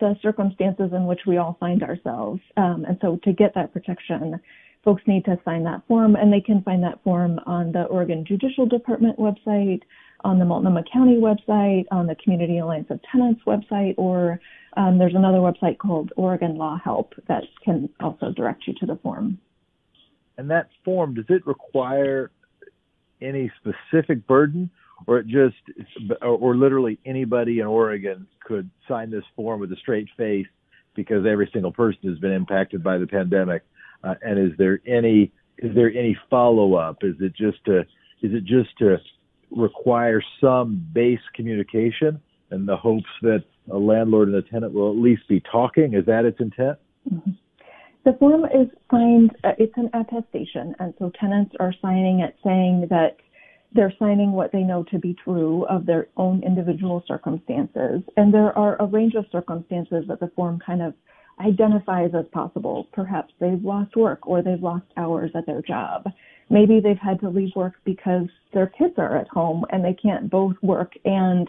the 0.00 0.14
circumstances 0.22 0.90
in 0.92 1.06
which 1.06 1.20
we 1.26 1.38
all 1.38 1.56
find 1.58 1.82
ourselves. 1.82 2.40
Um, 2.56 2.84
and 2.86 2.98
so 3.00 3.18
to 3.24 3.32
get 3.32 3.54
that 3.54 3.72
protection, 3.72 4.38
folks 4.84 5.02
need 5.06 5.24
to 5.24 5.38
sign 5.44 5.64
that 5.64 5.82
form, 5.88 6.16
and 6.16 6.32
they 6.32 6.40
can 6.40 6.62
find 6.62 6.82
that 6.82 7.02
form 7.02 7.40
on 7.46 7.72
the 7.72 7.84
Oregon 7.84 8.24
Judicial 8.26 8.66
Department 8.66 9.18
website, 9.18 9.82
on 10.24 10.38
the 10.38 10.44
Multnomah 10.44 10.84
County 10.92 11.16
website, 11.16 11.84
on 11.90 12.06
the 12.06 12.16
Community 12.16 12.58
Alliance 12.58 12.88
of 12.90 13.00
Tenants 13.10 13.40
website, 13.46 13.94
or 13.96 14.40
um, 14.76 14.98
there's 14.98 15.14
another 15.14 15.38
website 15.38 15.78
called 15.78 16.12
Oregon 16.16 16.56
Law 16.56 16.78
Help 16.82 17.14
that 17.28 17.44
can 17.64 17.88
also 18.00 18.32
direct 18.32 18.66
you 18.66 18.74
to 18.80 18.86
the 18.86 18.96
form. 18.96 19.38
And 20.36 20.50
that 20.50 20.68
form, 20.84 21.14
does 21.14 21.24
it 21.28 21.46
require 21.46 22.30
any 23.20 23.50
specific 23.60 24.26
burden, 24.26 24.70
or 25.06 25.18
it 25.18 25.26
just, 25.26 25.56
or 26.22 26.56
literally 26.56 26.98
anybody 27.04 27.60
in 27.60 27.66
Oregon 27.66 28.26
could 28.44 28.70
sign 28.86 29.10
this 29.10 29.24
form 29.36 29.60
with 29.60 29.72
a 29.72 29.76
straight 29.76 30.08
face 30.16 30.46
because 30.94 31.24
every 31.26 31.48
single 31.52 31.72
person 31.72 32.08
has 32.08 32.18
been 32.18 32.32
impacted 32.32 32.82
by 32.82 32.98
the 32.98 33.06
pandemic? 33.06 33.62
Uh, 34.02 34.14
and 34.22 34.38
is 34.38 34.56
there 34.58 34.80
any 34.86 35.32
is 35.58 35.74
there 35.74 35.88
any 35.88 36.16
follow 36.30 36.74
up? 36.74 36.98
Is 37.02 37.16
it 37.20 37.34
just 37.34 37.64
to 37.64 37.80
is 38.22 38.32
it 38.32 38.44
just 38.44 38.76
to 38.78 38.98
require 39.50 40.22
some 40.40 40.86
base 40.92 41.20
communication 41.34 42.20
in 42.50 42.66
the 42.66 42.76
hopes 42.76 43.10
that 43.22 43.44
a 43.70 43.76
landlord 43.76 44.28
and 44.28 44.36
a 44.36 44.42
tenant 44.42 44.72
will 44.72 44.90
at 44.90 44.96
least 44.96 45.28
be 45.28 45.40
talking? 45.52 45.94
Is 45.94 46.06
that 46.06 46.24
its 46.24 46.40
intent? 46.40 46.78
Mm-hmm. 47.12 47.30
The 48.04 48.12
form 48.18 48.44
is 48.44 48.68
signed, 48.90 49.32
uh, 49.44 49.52
it's 49.58 49.76
an 49.76 49.90
attestation, 49.92 50.74
and 50.78 50.94
so 50.98 51.10
tenants 51.20 51.54
are 51.60 51.74
signing 51.82 52.20
it 52.20 52.36
saying 52.42 52.86
that 52.88 53.16
They're 53.74 53.92
signing 53.98 54.32
what 54.32 54.50
they 54.50 54.62
know 54.62 54.82
to 54.84 54.98
be 54.98 55.14
true 55.22 55.66
of 55.66 55.84
their 55.84 56.08
own 56.16 56.42
individual 56.42 57.04
circumstances. 57.06 58.00
And 58.16 58.32
there 58.32 58.56
are 58.56 58.80
a 58.80 58.86
range 58.86 59.14
of 59.14 59.26
circumstances 59.30 60.04
that 60.08 60.20
the 60.20 60.30
form 60.34 60.58
kind 60.64 60.80
of 60.80 60.94
identifies 61.40 62.10
as 62.18 62.26
possible. 62.32 62.88
Perhaps 62.92 63.32
they've 63.40 63.62
lost 63.62 63.96
work 63.96 64.26
or 64.26 64.42
they've 64.42 64.62
lost 64.62 64.86
hours 64.96 65.30
at 65.34 65.46
their 65.46 65.62
job. 65.62 66.04
Maybe 66.50 66.80
they've 66.80 66.98
had 66.98 67.20
to 67.20 67.28
leave 67.28 67.54
work 67.54 67.74
because 67.84 68.28
their 68.52 68.66
kids 68.66 68.94
are 68.96 69.16
at 69.16 69.28
home 69.28 69.64
and 69.70 69.84
they 69.84 69.94
can't 69.94 70.30
both 70.30 70.56
work 70.62 70.92
and 71.04 71.48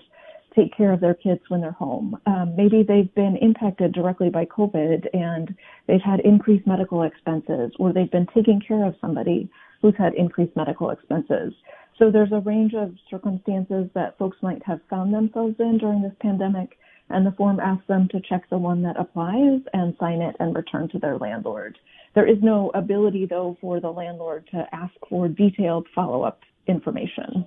take 0.55 0.75
care 0.75 0.91
of 0.91 0.99
their 0.99 1.13
kids 1.13 1.41
when 1.47 1.61
they're 1.61 1.71
home. 1.71 2.19
Um, 2.25 2.55
maybe 2.55 2.83
they've 2.83 3.13
been 3.15 3.37
impacted 3.37 3.93
directly 3.93 4.29
by 4.29 4.45
COVID 4.45 5.07
and 5.13 5.55
they've 5.87 6.01
had 6.01 6.19
increased 6.21 6.67
medical 6.67 7.03
expenses, 7.03 7.71
or 7.79 7.93
they've 7.93 8.11
been 8.11 8.27
taking 8.33 8.61
care 8.65 8.85
of 8.85 8.95
somebody 8.99 9.49
who's 9.81 9.95
had 9.97 10.13
increased 10.15 10.55
medical 10.55 10.89
expenses. 10.89 11.53
So 11.97 12.09
there's 12.09 12.31
a 12.31 12.39
range 12.39 12.73
of 12.73 12.95
circumstances 13.09 13.89
that 13.93 14.17
folks 14.17 14.37
might 14.41 14.63
have 14.65 14.79
found 14.89 15.13
themselves 15.13 15.55
in 15.59 15.77
during 15.77 16.01
this 16.01 16.15
pandemic, 16.21 16.77
and 17.09 17.25
the 17.25 17.31
form 17.31 17.59
asks 17.59 17.87
them 17.87 18.07
to 18.11 18.21
check 18.21 18.49
the 18.49 18.57
one 18.57 18.81
that 18.83 18.99
applies 18.99 19.61
and 19.73 19.95
sign 19.99 20.21
it 20.21 20.35
and 20.39 20.55
return 20.55 20.89
to 20.89 20.99
their 20.99 21.17
landlord. 21.17 21.77
There 22.15 22.27
is 22.27 22.37
no 22.41 22.71
ability, 22.73 23.25
though, 23.25 23.57
for 23.61 23.79
the 23.79 23.91
landlord 23.91 24.47
to 24.51 24.65
ask 24.71 24.93
for 25.09 25.27
detailed 25.27 25.87
follow 25.93 26.23
up 26.23 26.41
information. 26.67 27.45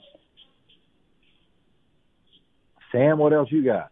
Sam, 2.90 3.18
what 3.18 3.32
else 3.32 3.50
you 3.50 3.64
got? 3.64 3.90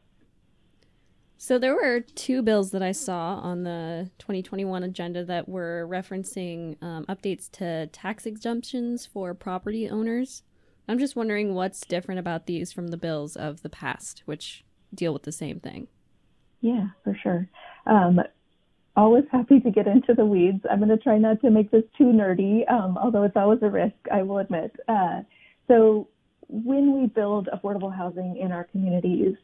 So 1.42 1.58
there 1.58 1.74
were 1.74 2.00
two 2.00 2.42
bills 2.42 2.70
that 2.72 2.82
I 2.82 2.92
saw 2.92 3.36
on 3.36 3.62
the 3.62 4.10
2021 4.18 4.82
agenda 4.82 5.24
that 5.24 5.48
were 5.48 5.88
referencing 5.88 6.76
um, 6.82 7.06
updates 7.06 7.50
to 7.52 7.86
tax 7.86 8.26
exemptions 8.26 9.06
for 9.06 9.32
property 9.32 9.88
owners. 9.88 10.42
I'm 10.86 10.98
just 10.98 11.16
wondering 11.16 11.54
what's 11.54 11.80
different 11.86 12.18
about 12.18 12.44
these 12.44 12.72
from 12.72 12.88
the 12.88 12.98
bills 12.98 13.36
of 13.36 13.62
the 13.62 13.70
past, 13.70 14.22
which 14.26 14.64
deal 14.94 15.12
with 15.12 15.22
the 15.22 15.32
same 15.32 15.60
thing. 15.60 15.88
Yeah, 16.60 16.88
for 17.04 17.16
sure. 17.22 17.48
Um, 17.86 18.20
always 18.96 19.24
happy 19.30 19.60
to 19.60 19.70
get 19.70 19.86
into 19.86 20.14
the 20.14 20.24
weeds. 20.24 20.64
I'm 20.70 20.78
going 20.78 20.90
to 20.90 20.98
try 20.98 21.18
not 21.18 21.40
to 21.42 21.50
make 21.50 21.70
this 21.70 21.84
too 21.96 22.04
nerdy, 22.04 22.70
um, 22.70 22.98
although 22.98 23.22
it's 23.22 23.36
always 23.36 23.60
a 23.62 23.70
risk, 23.70 23.96
I 24.12 24.22
will 24.22 24.38
admit. 24.38 24.74
Uh, 24.88 25.22
so, 25.68 26.08
when 26.48 27.00
we 27.00 27.06
build 27.06 27.48
affordable 27.54 27.94
housing 27.94 28.36
in 28.36 28.50
our 28.50 28.64
communities, 28.64 29.36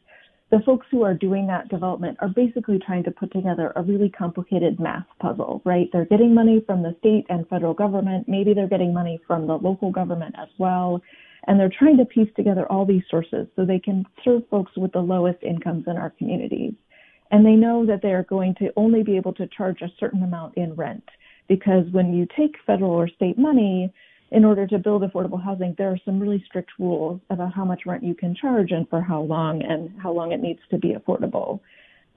the 0.49 0.59
folks 0.65 0.85
who 0.91 1.03
are 1.03 1.13
doing 1.13 1.47
that 1.47 1.69
development 1.69 2.17
are 2.21 2.29
basically 2.29 2.79
trying 2.79 3.03
to 3.03 3.11
put 3.11 3.31
together 3.31 3.73
a 3.75 3.81
really 3.81 4.09
complicated 4.09 4.79
math 4.79 5.05
puzzle, 5.19 5.61
right? 5.65 5.89
They're 5.91 6.05
getting 6.05 6.33
money 6.33 6.63
from 6.65 6.83
the 6.83 6.95
state 6.99 7.25
and 7.29 7.47
federal 7.49 7.73
government. 7.73 8.27
Maybe 8.27 8.53
they're 8.53 8.67
getting 8.67 8.93
money 8.93 9.19
from 9.27 9.47
the 9.47 9.55
local 9.55 9.91
government 9.91 10.35
as 10.37 10.47
well. 10.57 11.01
And 11.45 11.59
they're 11.59 11.71
trying 11.77 11.97
to 11.97 12.05
piece 12.05 12.29
together 12.35 12.65
all 12.71 12.85
these 12.85 13.03
sources 13.09 13.47
so 13.55 13.65
they 13.65 13.79
can 13.79 14.05
serve 14.23 14.43
folks 14.49 14.71
with 14.75 14.91
the 14.91 14.99
lowest 14.99 15.43
incomes 15.43 15.85
in 15.87 15.97
our 15.97 16.09
communities. 16.09 16.73
And 17.31 17.45
they 17.45 17.51
know 17.51 17.85
that 17.85 18.01
they 18.01 18.13
are 18.13 18.23
going 18.23 18.55
to 18.55 18.71
only 18.75 19.03
be 19.03 19.17
able 19.17 19.33
to 19.33 19.47
charge 19.47 19.81
a 19.81 19.91
certain 19.99 20.23
amount 20.23 20.57
in 20.57 20.73
rent 20.75 21.03
because 21.47 21.85
when 21.91 22.13
you 22.13 22.27
take 22.35 22.55
federal 22.65 22.91
or 22.91 23.07
state 23.07 23.37
money, 23.37 23.93
in 24.31 24.43
order 24.43 24.67
to 24.67 24.77
build 24.77 25.03
affordable 25.03 25.41
housing, 25.41 25.73
there 25.77 25.89
are 25.89 25.99
some 26.03 26.19
really 26.19 26.43
strict 26.45 26.71
rules 26.79 27.21
about 27.29 27.53
how 27.53 27.63
much 27.63 27.83
rent 27.85 28.03
you 28.03 28.13
can 28.13 28.35
charge 28.35 28.71
and 28.71 28.87
for 28.89 29.01
how 29.01 29.21
long 29.21 29.63
and 29.63 29.89
how 30.01 30.11
long 30.11 30.33
it 30.33 30.41
needs 30.41 30.59
to 30.69 30.77
be 30.77 30.93
affordable. 30.93 31.61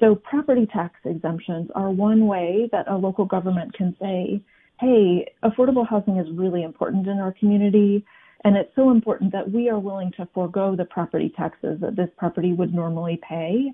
So 0.01 0.15
property 0.17 0.67
tax 0.67 0.95
exemptions 1.05 1.71
are 1.75 1.91
one 1.91 2.27
way 2.27 2.69
that 2.73 2.89
a 2.89 2.97
local 2.97 3.27
government 3.27 3.75
can 3.75 3.95
say, 4.01 4.41
hey, 4.81 5.31
affordable 5.45 5.87
housing 5.87 6.17
is 6.17 6.27
really 6.33 6.63
important 6.63 7.07
in 7.07 7.19
our 7.19 7.33
community. 7.39 8.05
And 8.45 8.57
it's 8.57 8.75
so 8.75 8.91
important 8.91 9.33
that 9.33 9.51
we 9.51 9.69
are 9.69 9.79
willing 9.79 10.13
to 10.17 10.29
forego 10.33 10.75
the 10.75 10.87
property 10.87 11.33
taxes 11.37 11.79
that 11.81 11.97
this 11.97 12.09
property 12.17 12.53
would 12.53 12.75
normally 12.75 13.21
pay. 13.29 13.73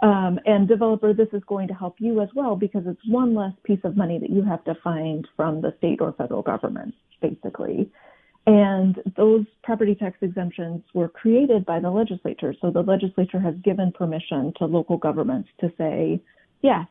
Um, 0.00 0.38
and 0.46 0.68
developer, 0.68 1.12
this 1.12 1.28
is 1.32 1.42
going 1.46 1.68
to 1.68 1.74
help 1.74 1.96
you 1.98 2.20
as 2.20 2.28
well 2.34 2.56
because 2.56 2.84
it's 2.86 3.00
one 3.08 3.34
less 3.34 3.52
piece 3.64 3.80
of 3.84 3.96
money 3.96 4.18
that 4.18 4.30
you 4.30 4.42
have 4.42 4.64
to 4.64 4.74
find 4.82 5.26
from 5.36 5.60
the 5.60 5.74
state 5.78 6.00
or 6.00 6.12
federal 6.12 6.42
government, 6.42 6.94
basically. 7.20 7.90
And 8.46 8.96
those 9.16 9.44
property 9.62 9.94
tax 9.94 10.16
exemptions 10.22 10.82
were 10.94 11.08
created 11.08 11.66
by 11.66 11.80
the 11.80 11.90
legislature. 11.90 12.54
So 12.60 12.70
the 12.70 12.82
legislature 12.82 13.40
has 13.40 13.54
given 13.64 13.92
permission 13.92 14.52
to 14.58 14.64
local 14.64 14.96
governments 14.96 15.48
to 15.60 15.70
say, 15.76 16.22
yes, 16.62 16.86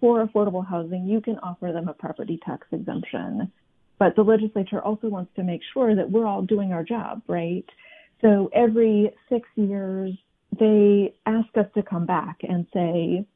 for 0.00 0.26
affordable 0.26 0.66
housing, 0.66 1.06
you 1.06 1.20
can 1.20 1.38
offer 1.40 1.72
them 1.72 1.88
a 1.88 1.94
property 1.94 2.40
tax 2.44 2.66
exemption. 2.72 3.52
But 4.00 4.16
the 4.16 4.22
legislature 4.22 4.80
also 4.80 5.08
wants 5.08 5.30
to 5.36 5.44
make 5.44 5.60
sure 5.74 5.94
that 5.94 6.10
we're 6.10 6.26
all 6.26 6.40
doing 6.40 6.72
our 6.72 6.82
job, 6.82 7.20
right? 7.28 7.66
So 8.22 8.50
every 8.54 9.12
six 9.28 9.46
years, 9.56 10.14
they 10.58 11.14
ask 11.26 11.48
us 11.56 11.66
to 11.74 11.82
come 11.82 12.06
back 12.06 12.38
and 12.42 12.66
say, 12.72 13.26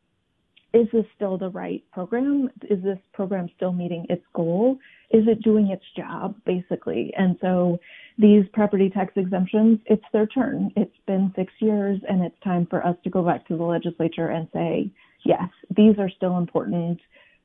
is 0.73 0.89
this 0.91 1.05
still 1.15 1.37
the 1.37 1.51
right 1.51 1.85
program? 1.93 2.49
Is 2.69 2.83
this 2.83 2.99
program 3.13 3.49
still 3.55 3.73
meeting 3.73 4.07
its 4.09 4.25
goal? 4.35 4.79
Is 5.11 5.25
it 5.29 5.43
doing 5.43 5.69
its 5.69 5.85
job, 5.97 6.35
basically? 6.47 7.13
And 7.17 7.37
so 7.43 7.79
these 8.19 8.45
property 8.55 8.89
tax 8.89 9.13
exemptions, 9.17 9.81
it's 9.85 10.03
their 10.15 10.27
turn. 10.27 10.73
It's 10.77 10.97
been 11.07 11.31
six 11.37 11.53
years, 11.61 12.01
and 12.09 12.25
it's 12.25 12.41
time 12.43 12.67
for 12.71 12.85
us 12.85 12.97
to 13.05 13.11
go 13.11 13.23
back 13.23 13.47
to 13.49 13.57
the 13.57 13.63
legislature 13.63 14.29
and 14.29 14.49
say, 14.53 14.91
yes, 15.25 15.49
these 15.77 15.99
are 15.99 16.11
still 16.11 16.39
important. 16.39 17.01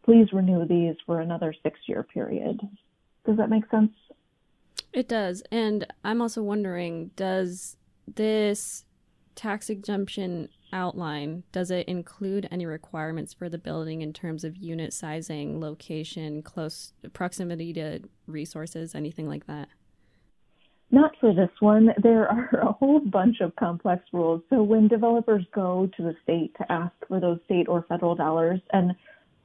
Please 0.05 0.27
renew 0.31 0.65
these 0.65 0.95
for 1.05 1.19
another 1.19 1.53
six 1.61 1.79
year 1.85 2.01
period. 2.01 2.61
Does 3.29 3.37
that 3.37 3.51
make 3.51 3.69
sense? 3.69 3.91
It 4.91 5.07
does. 5.07 5.43
And 5.51 5.85
I'm 6.03 6.19
also 6.19 6.41
wondering 6.41 7.11
does 7.15 7.77
this 8.07 8.85
tax 9.35 9.69
exemption 9.69 10.49
outline, 10.73 11.43
does 11.51 11.69
it 11.69 11.87
include 11.87 12.47
any 12.49 12.65
requirements 12.65 13.31
for 13.31 13.47
the 13.47 13.59
building 13.59 14.01
in 14.01 14.13
terms 14.13 14.43
of 14.43 14.57
unit 14.57 14.93
sizing, 14.93 15.61
location, 15.61 16.41
close 16.41 16.93
proximity 17.13 17.71
to 17.73 17.99
resources, 18.25 18.95
anything 18.95 19.29
like 19.29 19.45
that? 19.45 19.69
Not 20.89 21.11
for 21.21 21.31
this 21.31 21.51
one. 21.59 21.89
There 22.01 22.27
are 22.27 22.49
a 22.63 22.71
whole 22.71 22.99
bunch 22.99 23.41
of 23.41 23.55
complex 23.57 24.01
rules. 24.11 24.41
So 24.49 24.63
when 24.63 24.87
developers 24.87 25.45
go 25.53 25.87
to 25.97 26.01
the 26.01 26.15
state 26.23 26.55
to 26.57 26.71
ask 26.71 26.93
for 27.07 27.19
those 27.19 27.37
state 27.45 27.67
or 27.67 27.85
federal 27.87 28.15
dollars, 28.15 28.59
and 28.73 28.95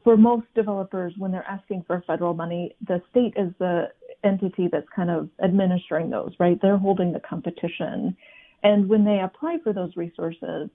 for 0.04 0.16
most 0.16 0.46
developers, 0.54 1.14
when 1.16 1.32
they're 1.32 1.46
asking 1.48 1.84
for 1.86 2.04
federal 2.06 2.34
money, 2.34 2.76
the 2.86 3.02
state 3.10 3.32
is 3.36 3.52
the 3.58 3.86
entity 4.22 4.68
that's 4.70 4.86
kind 4.94 5.10
of 5.10 5.28
administering 5.42 6.10
those, 6.10 6.32
right? 6.38 6.58
They're 6.60 6.78
holding 6.78 7.12
the 7.12 7.20
competition. 7.20 8.14
And 8.62 8.88
when 8.88 9.04
they 9.04 9.20
apply 9.20 9.58
for 9.64 9.72
those 9.72 9.96
resources, 9.96 10.68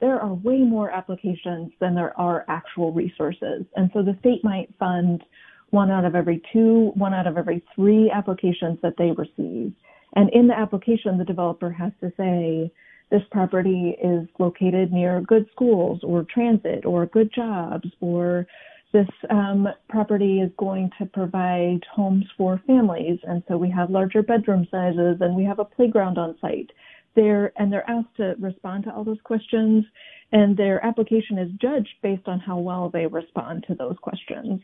there 0.00 0.20
are 0.20 0.34
way 0.34 0.58
more 0.58 0.90
applications 0.90 1.72
than 1.80 1.94
there 1.94 2.18
are 2.18 2.44
actual 2.48 2.92
resources. 2.92 3.64
And 3.76 3.90
so 3.92 4.02
the 4.02 4.16
state 4.20 4.44
might 4.44 4.72
fund 4.78 5.22
one 5.70 5.90
out 5.90 6.04
of 6.04 6.14
every 6.14 6.40
two, 6.52 6.92
one 6.94 7.12
out 7.12 7.26
of 7.26 7.36
every 7.36 7.64
three 7.74 8.10
applications 8.10 8.78
that 8.82 8.94
they 8.98 9.10
receive. 9.12 9.72
And 10.14 10.30
in 10.32 10.46
the 10.46 10.56
application, 10.56 11.18
the 11.18 11.24
developer 11.24 11.70
has 11.70 11.92
to 12.00 12.12
say, 12.16 12.70
this 13.10 13.22
property 13.30 13.96
is 14.02 14.26
located 14.38 14.92
near 14.92 15.20
good 15.20 15.46
schools 15.52 16.00
or 16.02 16.24
transit 16.32 16.84
or 16.84 17.06
good 17.06 17.32
jobs, 17.32 17.88
or 18.00 18.46
this 18.92 19.08
um, 19.30 19.68
property 19.88 20.40
is 20.40 20.50
going 20.58 20.90
to 20.98 21.06
provide 21.06 21.80
homes 21.92 22.24
for 22.36 22.60
families. 22.66 23.18
And 23.24 23.42
so 23.48 23.56
we 23.56 23.70
have 23.70 23.90
larger 23.90 24.22
bedroom 24.22 24.66
sizes 24.70 25.18
and 25.20 25.34
we 25.34 25.44
have 25.44 25.58
a 25.58 25.64
playground 25.64 26.18
on 26.18 26.36
site. 26.40 26.70
They're 27.14 27.52
and 27.56 27.72
they're 27.72 27.88
asked 27.88 28.16
to 28.18 28.34
respond 28.38 28.84
to 28.84 28.94
all 28.94 29.04
those 29.04 29.20
questions 29.24 29.84
and 30.32 30.56
their 30.56 30.84
application 30.84 31.38
is 31.38 31.50
judged 31.60 31.94
based 32.02 32.26
on 32.26 32.40
how 32.40 32.58
well 32.58 32.90
they 32.90 33.06
respond 33.06 33.64
to 33.68 33.74
those 33.74 33.96
questions. 34.00 34.60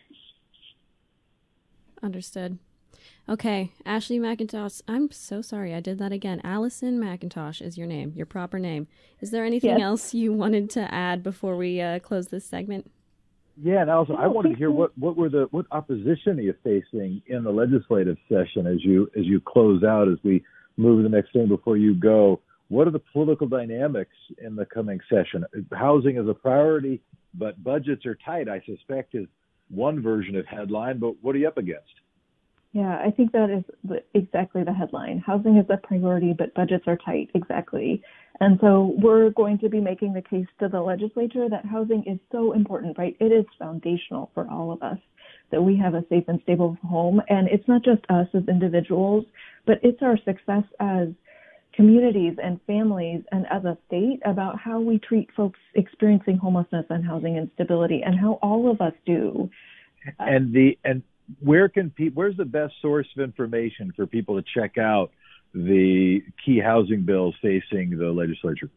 Understood. 2.03 2.59
Okay. 3.29 3.71
Ashley 3.87 4.19
mcintosh 4.19 4.83
i'm 4.87 5.11
so 5.11 5.41
sorry. 5.41 5.75
I 5.75 5.81
did 5.81 5.99
that 5.99 6.13
again. 6.13 6.41
Allison 6.45 7.01
mcintosh 7.01 7.63
is 7.63 7.79
your 7.79 7.87
name 7.87 8.13
your 8.15 8.27
proper 8.27 8.59
name. 8.59 8.87
Is 9.21 9.31
there 9.31 9.45
anything 9.45 9.79
yes. 9.79 9.81
else 9.81 10.15
you 10.15 10.33
wanted 10.33 10.71
to 10.71 10.93
add 10.93 11.23
before 11.23 11.57
we 11.57 11.81
uh, 11.81 11.99
close 12.01 12.29
this 12.29 12.45
segment 12.45 12.91
yeah, 13.61 13.83
and 13.83 13.91
also 13.91 14.15
I 14.15 14.27
wanted 14.29 14.51
to 14.51 14.57
hear 14.57 14.71
what, 14.71 14.97
what 14.97 15.17
were 15.17 15.29
the 15.29 15.49
what 15.51 15.67
opposition 15.71 16.39
are 16.39 16.43
you 16.43 16.55
facing 16.65 17.23
in 17.27 17.45
the 17.45 17.51
legislative 17.51 18.17
session 18.29 18.67
as 18.67 18.85
you 18.85 19.11
as 19.17 19.25
you 19.25 19.41
close 19.41 19.83
out 19.85 20.09
as 20.09 20.19
we 20.25 20.45
move 20.77 21.01
to 21.01 21.09
the 21.09 21.15
next 21.15 21.33
thing 21.33 21.49
before 21.49 21.77
you 21.77 21.95
go. 21.95 22.41
What 22.69 22.89
are 22.89 22.91
the 22.91 23.03
political 23.13 23.47
dynamics 23.47 24.17
in 24.43 24.57
the 24.57 24.65
coming 24.65 24.99
session? 25.11 25.45
Housing 25.73 26.17
is 26.17 26.27
a 26.27 26.35
priority, 26.35 27.03
but 27.35 27.63
budgets 27.63 28.07
are 28.07 28.17
tight, 28.25 28.49
I 28.49 28.63
suspect, 28.65 29.15
is 29.15 29.27
one 29.69 30.03
version 30.03 30.37
of 30.37 30.47
headline, 30.47 30.99
but 30.99 31.15
what 31.23 31.35
are 31.35 31.39
you 31.39 31.49
up 31.49 31.59
against? 31.59 31.93
Yeah, 32.73 33.03
I 33.05 33.11
think 33.11 33.33
that 33.33 33.51
is 33.51 33.99
exactly 34.15 34.65
the 34.65 34.73
headline. 34.73 35.19
Housing 35.19 35.59
is 35.59 35.67
a 35.69 35.77
priority, 35.77 36.35
but 36.37 36.55
budgets 36.55 36.85
are 36.87 36.97
tight. 36.97 37.31
Exactly. 37.35 38.03
And 38.41 38.59
so 38.63 38.95
we're 38.99 39.29
going 39.31 39.59
to 39.59 39.69
be 39.69 39.79
making 39.79 40.15
the 40.15 40.23
case 40.23 40.47
to 40.61 40.69
the 40.69 40.81
legislature 40.81 41.49
that 41.51 41.67
housing 41.67 42.03
is 42.07 42.19
so 42.33 42.53
important, 42.53 42.97
right? 42.97 43.15
It 43.21 43.31
is 43.31 43.45
foundational 43.59 44.31
for 44.33 44.49
all 44.51 44.73
of 44.73 44.83
us 44.83 44.99
that 45.51 45.63
we 45.63 45.77
have 45.77 45.93
a 45.93 46.05
safe 46.09 46.25
and 46.29 46.41
stable 46.45 46.79
home. 46.83 47.21
And 47.29 47.47
it's 47.49 47.69
not 47.69 47.85
just 47.85 48.01
us 48.09 48.27
as 48.33 48.43
individuals, 48.49 49.27
but 49.67 49.79
it's 49.83 50.01
our 50.01 50.17
success 50.25 50.65
as 50.81 51.09
communities 51.75 52.37
and 52.43 52.59
families 52.67 53.23
and 53.33 53.47
as 53.51 53.65
a 53.65 53.77
state 53.87 54.21
about 54.25 54.59
how 54.59 54.81
we 54.81 54.99
treat 54.99 55.29
folks 55.37 55.61
experiencing 55.75 56.39
homelessness 56.39 56.87
and 56.89 57.05
housing 57.05 57.37
instability 57.37 58.03
and 58.03 58.19
how 58.19 58.39
all 58.43 58.71
of 58.71 58.81
us 58.81 58.95
do. 59.05 59.51
And 60.19 60.53
the 60.53 60.79
and 60.85 61.03
where 61.41 61.69
can 61.69 61.91
people 61.91 62.21
where's 62.21 62.37
the 62.37 62.45
best 62.45 62.75
source 62.81 63.07
of 63.17 63.23
information 63.23 63.93
for 63.95 64.07
people 64.07 64.41
to 64.41 64.45
check 64.55 64.79
out 64.79 65.11
the 65.55 66.23
key 66.45 66.59
housing 66.59 67.03
bills 67.03 67.35
facing 67.43 67.97
the 67.99 68.11
legislature? 68.11 68.71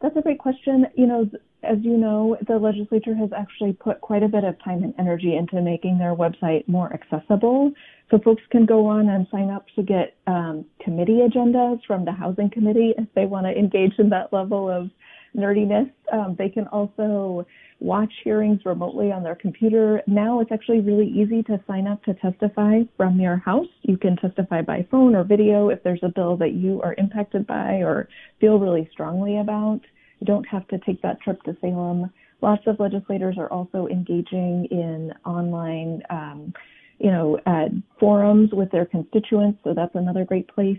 That's 0.00 0.16
a 0.16 0.22
great 0.22 0.38
question. 0.38 0.86
You 0.96 1.06
know, 1.06 1.30
as 1.62 1.78
you 1.80 1.96
know, 1.96 2.36
the 2.46 2.58
legislature 2.58 3.14
has 3.14 3.30
actually 3.36 3.72
put 3.72 4.00
quite 4.00 4.22
a 4.22 4.28
bit 4.28 4.44
of 4.44 4.62
time 4.62 4.82
and 4.84 4.94
energy 4.98 5.34
into 5.36 5.60
making 5.62 5.98
their 5.98 6.14
website 6.14 6.68
more 6.68 6.92
accessible. 6.92 7.72
So 8.10 8.18
folks 8.18 8.42
can 8.50 8.66
go 8.66 8.86
on 8.86 9.08
and 9.08 9.26
sign 9.30 9.50
up 9.50 9.66
to 9.76 9.82
get 9.82 10.16
um, 10.26 10.66
committee 10.82 11.20
agendas 11.26 11.80
from 11.86 12.04
the 12.04 12.12
Housing 12.12 12.50
Committee 12.50 12.92
if 12.98 13.08
they 13.14 13.24
want 13.24 13.46
to 13.46 13.58
engage 13.58 13.94
in 13.98 14.10
that 14.10 14.32
level 14.32 14.68
of 14.68 14.90
nerdiness. 15.36 15.90
Um, 16.12 16.36
they 16.38 16.48
can 16.48 16.66
also 16.68 17.46
watch 17.80 18.12
hearings 18.22 18.60
remotely 18.64 19.12
on 19.12 19.22
their 19.22 19.34
computer. 19.34 20.02
Now 20.06 20.40
it's 20.40 20.52
actually 20.52 20.80
really 20.80 21.08
easy 21.08 21.42
to 21.44 21.60
sign 21.66 21.86
up 21.86 22.02
to 22.04 22.14
testify 22.14 22.80
from 22.96 23.20
your 23.20 23.36
house. 23.36 23.66
You 23.82 23.96
can 23.96 24.16
testify 24.16 24.62
by 24.62 24.86
phone 24.90 25.14
or 25.14 25.24
video 25.24 25.68
if 25.68 25.82
there's 25.82 26.02
a 26.02 26.08
bill 26.08 26.36
that 26.38 26.52
you 26.52 26.80
are 26.82 26.94
impacted 26.98 27.46
by 27.46 27.82
or 27.82 28.08
feel 28.40 28.58
really 28.58 28.88
strongly 28.92 29.38
about. 29.38 29.80
You 30.20 30.26
don't 30.26 30.48
have 30.48 30.66
to 30.68 30.78
take 30.78 31.02
that 31.02 31.20
trip 31.20 31.42
to 31.42 31.56
Salem. 31.60 32.10
Lots 32.40 32.62
of 32.66 32.78
legislators 32.78 33.36
are 33.38 33.50
also 33.50 33.86
engaging 33.88 34.66
in 34.70 35.12
online, 35.24 36.02
um, 36.10 36.54
you 36.98 37.10
know, 37.10 37.38
uh, 37.46 37.68
forums 37.98 38.50
with 38.52 38.70
their 38.70 38.86
constituents, 38.86 39.58
so 39.64 39.74
that's 39.74 39.94
another 39.94 40.24
great 40.24 40.48
place. 40.48 40.78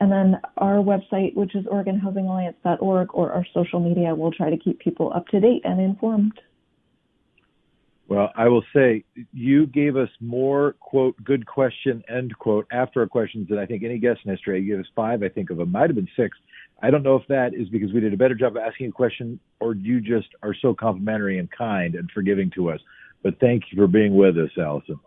And 0.00 0.12
then 0.12 0.40
our 0.56 0.76
website, 0.76 1.34
which 1.34 1.54
is 1.56 1.64
OregonHousingAlliance.org, 1.66 3.14
or 3.14 3.32
our 3.32 3.44
social 3.52 3.80
media, 3.80 4.14
will 4.14 4.30
try 4.30 4.48
to 4.50 4.56
keep 4.56 4.78
people 4.78 5.12
up 5.14 5.26
to 5.28 5.40
date 5.40 5.62
and 5.64 5.80
informed. 5.80 6.40
Well, 8.08 8.30
I 8.34 8.48
will 8.48 8.64
say 8.74 9.04
you 9.34 9.66
gave 9.66 9.96
us 9.96 10.08
more 10.20 10.76
quote 10.80 11.22
good 11.22 11.46
question 11.46 12.02
end 12.08 12.36
quote 12.38 12.66
after 12.72 13.00
our 13.00 13.06
questions 13.06 13.48
than 13.50 13.58
I 13.58 13.66
think 13.66 13.82
any 13.84 13.98
guest 13.98 14.20
in 14.24 14.30
history. 14.30 14.62
You 14.62 14.76
gave 14.76 14.80
us 14.80 14.90
five, 14.96 15.22
I 15.22 15.28
think 15.28 15.50
of 15.50 15.58
them 15.58 15.70
might 15.70 15.90
have 15.90 15.94
been 15.94 16.08
six. 16.16 16.38
I 16.80 16.90
don't 16.90 17.02
know 17.02 17.16
if 17.16 17.26
that 17.28 17.52
is 17.52 17.68
because 17.68 17.92
we 17.92 18.00
did 18.00 18.14
a 18.14 18.16
better 18.16 18.34
job 18.34 18.56
of 18.56 18.62
asking 18.62 18.88
a 18.88 18.92
question 18.92 19.38
or 19.60 19.74
you 19.74 20.00
just 20.00 20.28
are 20.42 20.54
so 20.54 20.74
complimentary 20.74 21.38
and 21.38 21.50
kind 21.50 21.96
and 21.96 22.10
forgiving 22.12 22.50
to 22.54 22.70
us. 22.70 22.80
But 23.22 23.38
thank 23.40 23.64
you 23.70 23.76
for 23.76 23.88
being 23.88 24.16
with 24.16 24.38
us, 24.38 24.50
Allison. 24.56 24.98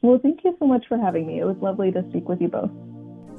Well, 0.00 0.18
thank 0.22 0.40
you 0.44 0.56
so 0.58 0.66
much 0.66 0.84
for 0.88 0.96
having 0.96 1.26
me. 1.26 1.40
It 1.40 1.44
was 1.44 1.56
lovely 1.60 1.92
to 1.92 2.02
speak 2.08 2.26
with 2.26 2.40
you 2.40 2.48
both. 2.48 2.70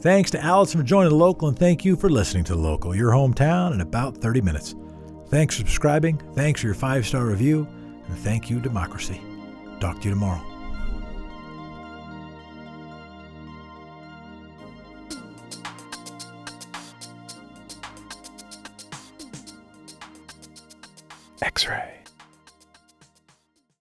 Thanks 0.01 0.31
to 0.31 0.43
Allison 0.43 0.81
for 0.81 0.85
joining 0.87 1.11
the 1.11 1.15
local, 1.15 1.47
and 1.47 1.57
thank 1.57 1.85
you 1.85 1.95
for 1.95 2.09
listening 2.09 2.43
to 2.45 2.55
the 2.55 2.59
local, 2.59 2.95
your 2.95 3.11
hometown 3.11 3.71
in 3.71 3.81
about 3.81 4.17
30 4.17 4.41
minutes. 4.41 4.73
Thanks 5.27 5.55
for 5.55 5.59
subscribing, 5.59 6.17
thanks 6.33 6.61
for 6.61 6.67
your 6.67 6.73
five 6.73 7.05
star 7.05 7.27
review, 7.27 7.67
and 8.07 8.17
thank 8.17 8.49
you, 8.49 8.59
democracy. 8.59 9.21
Talk 9.79 10.01
to 10.01 10.05
you 10.05 10.15
tomorrow. 10.15 10.41
X 21.43 21.67
ray. 21.67 22.00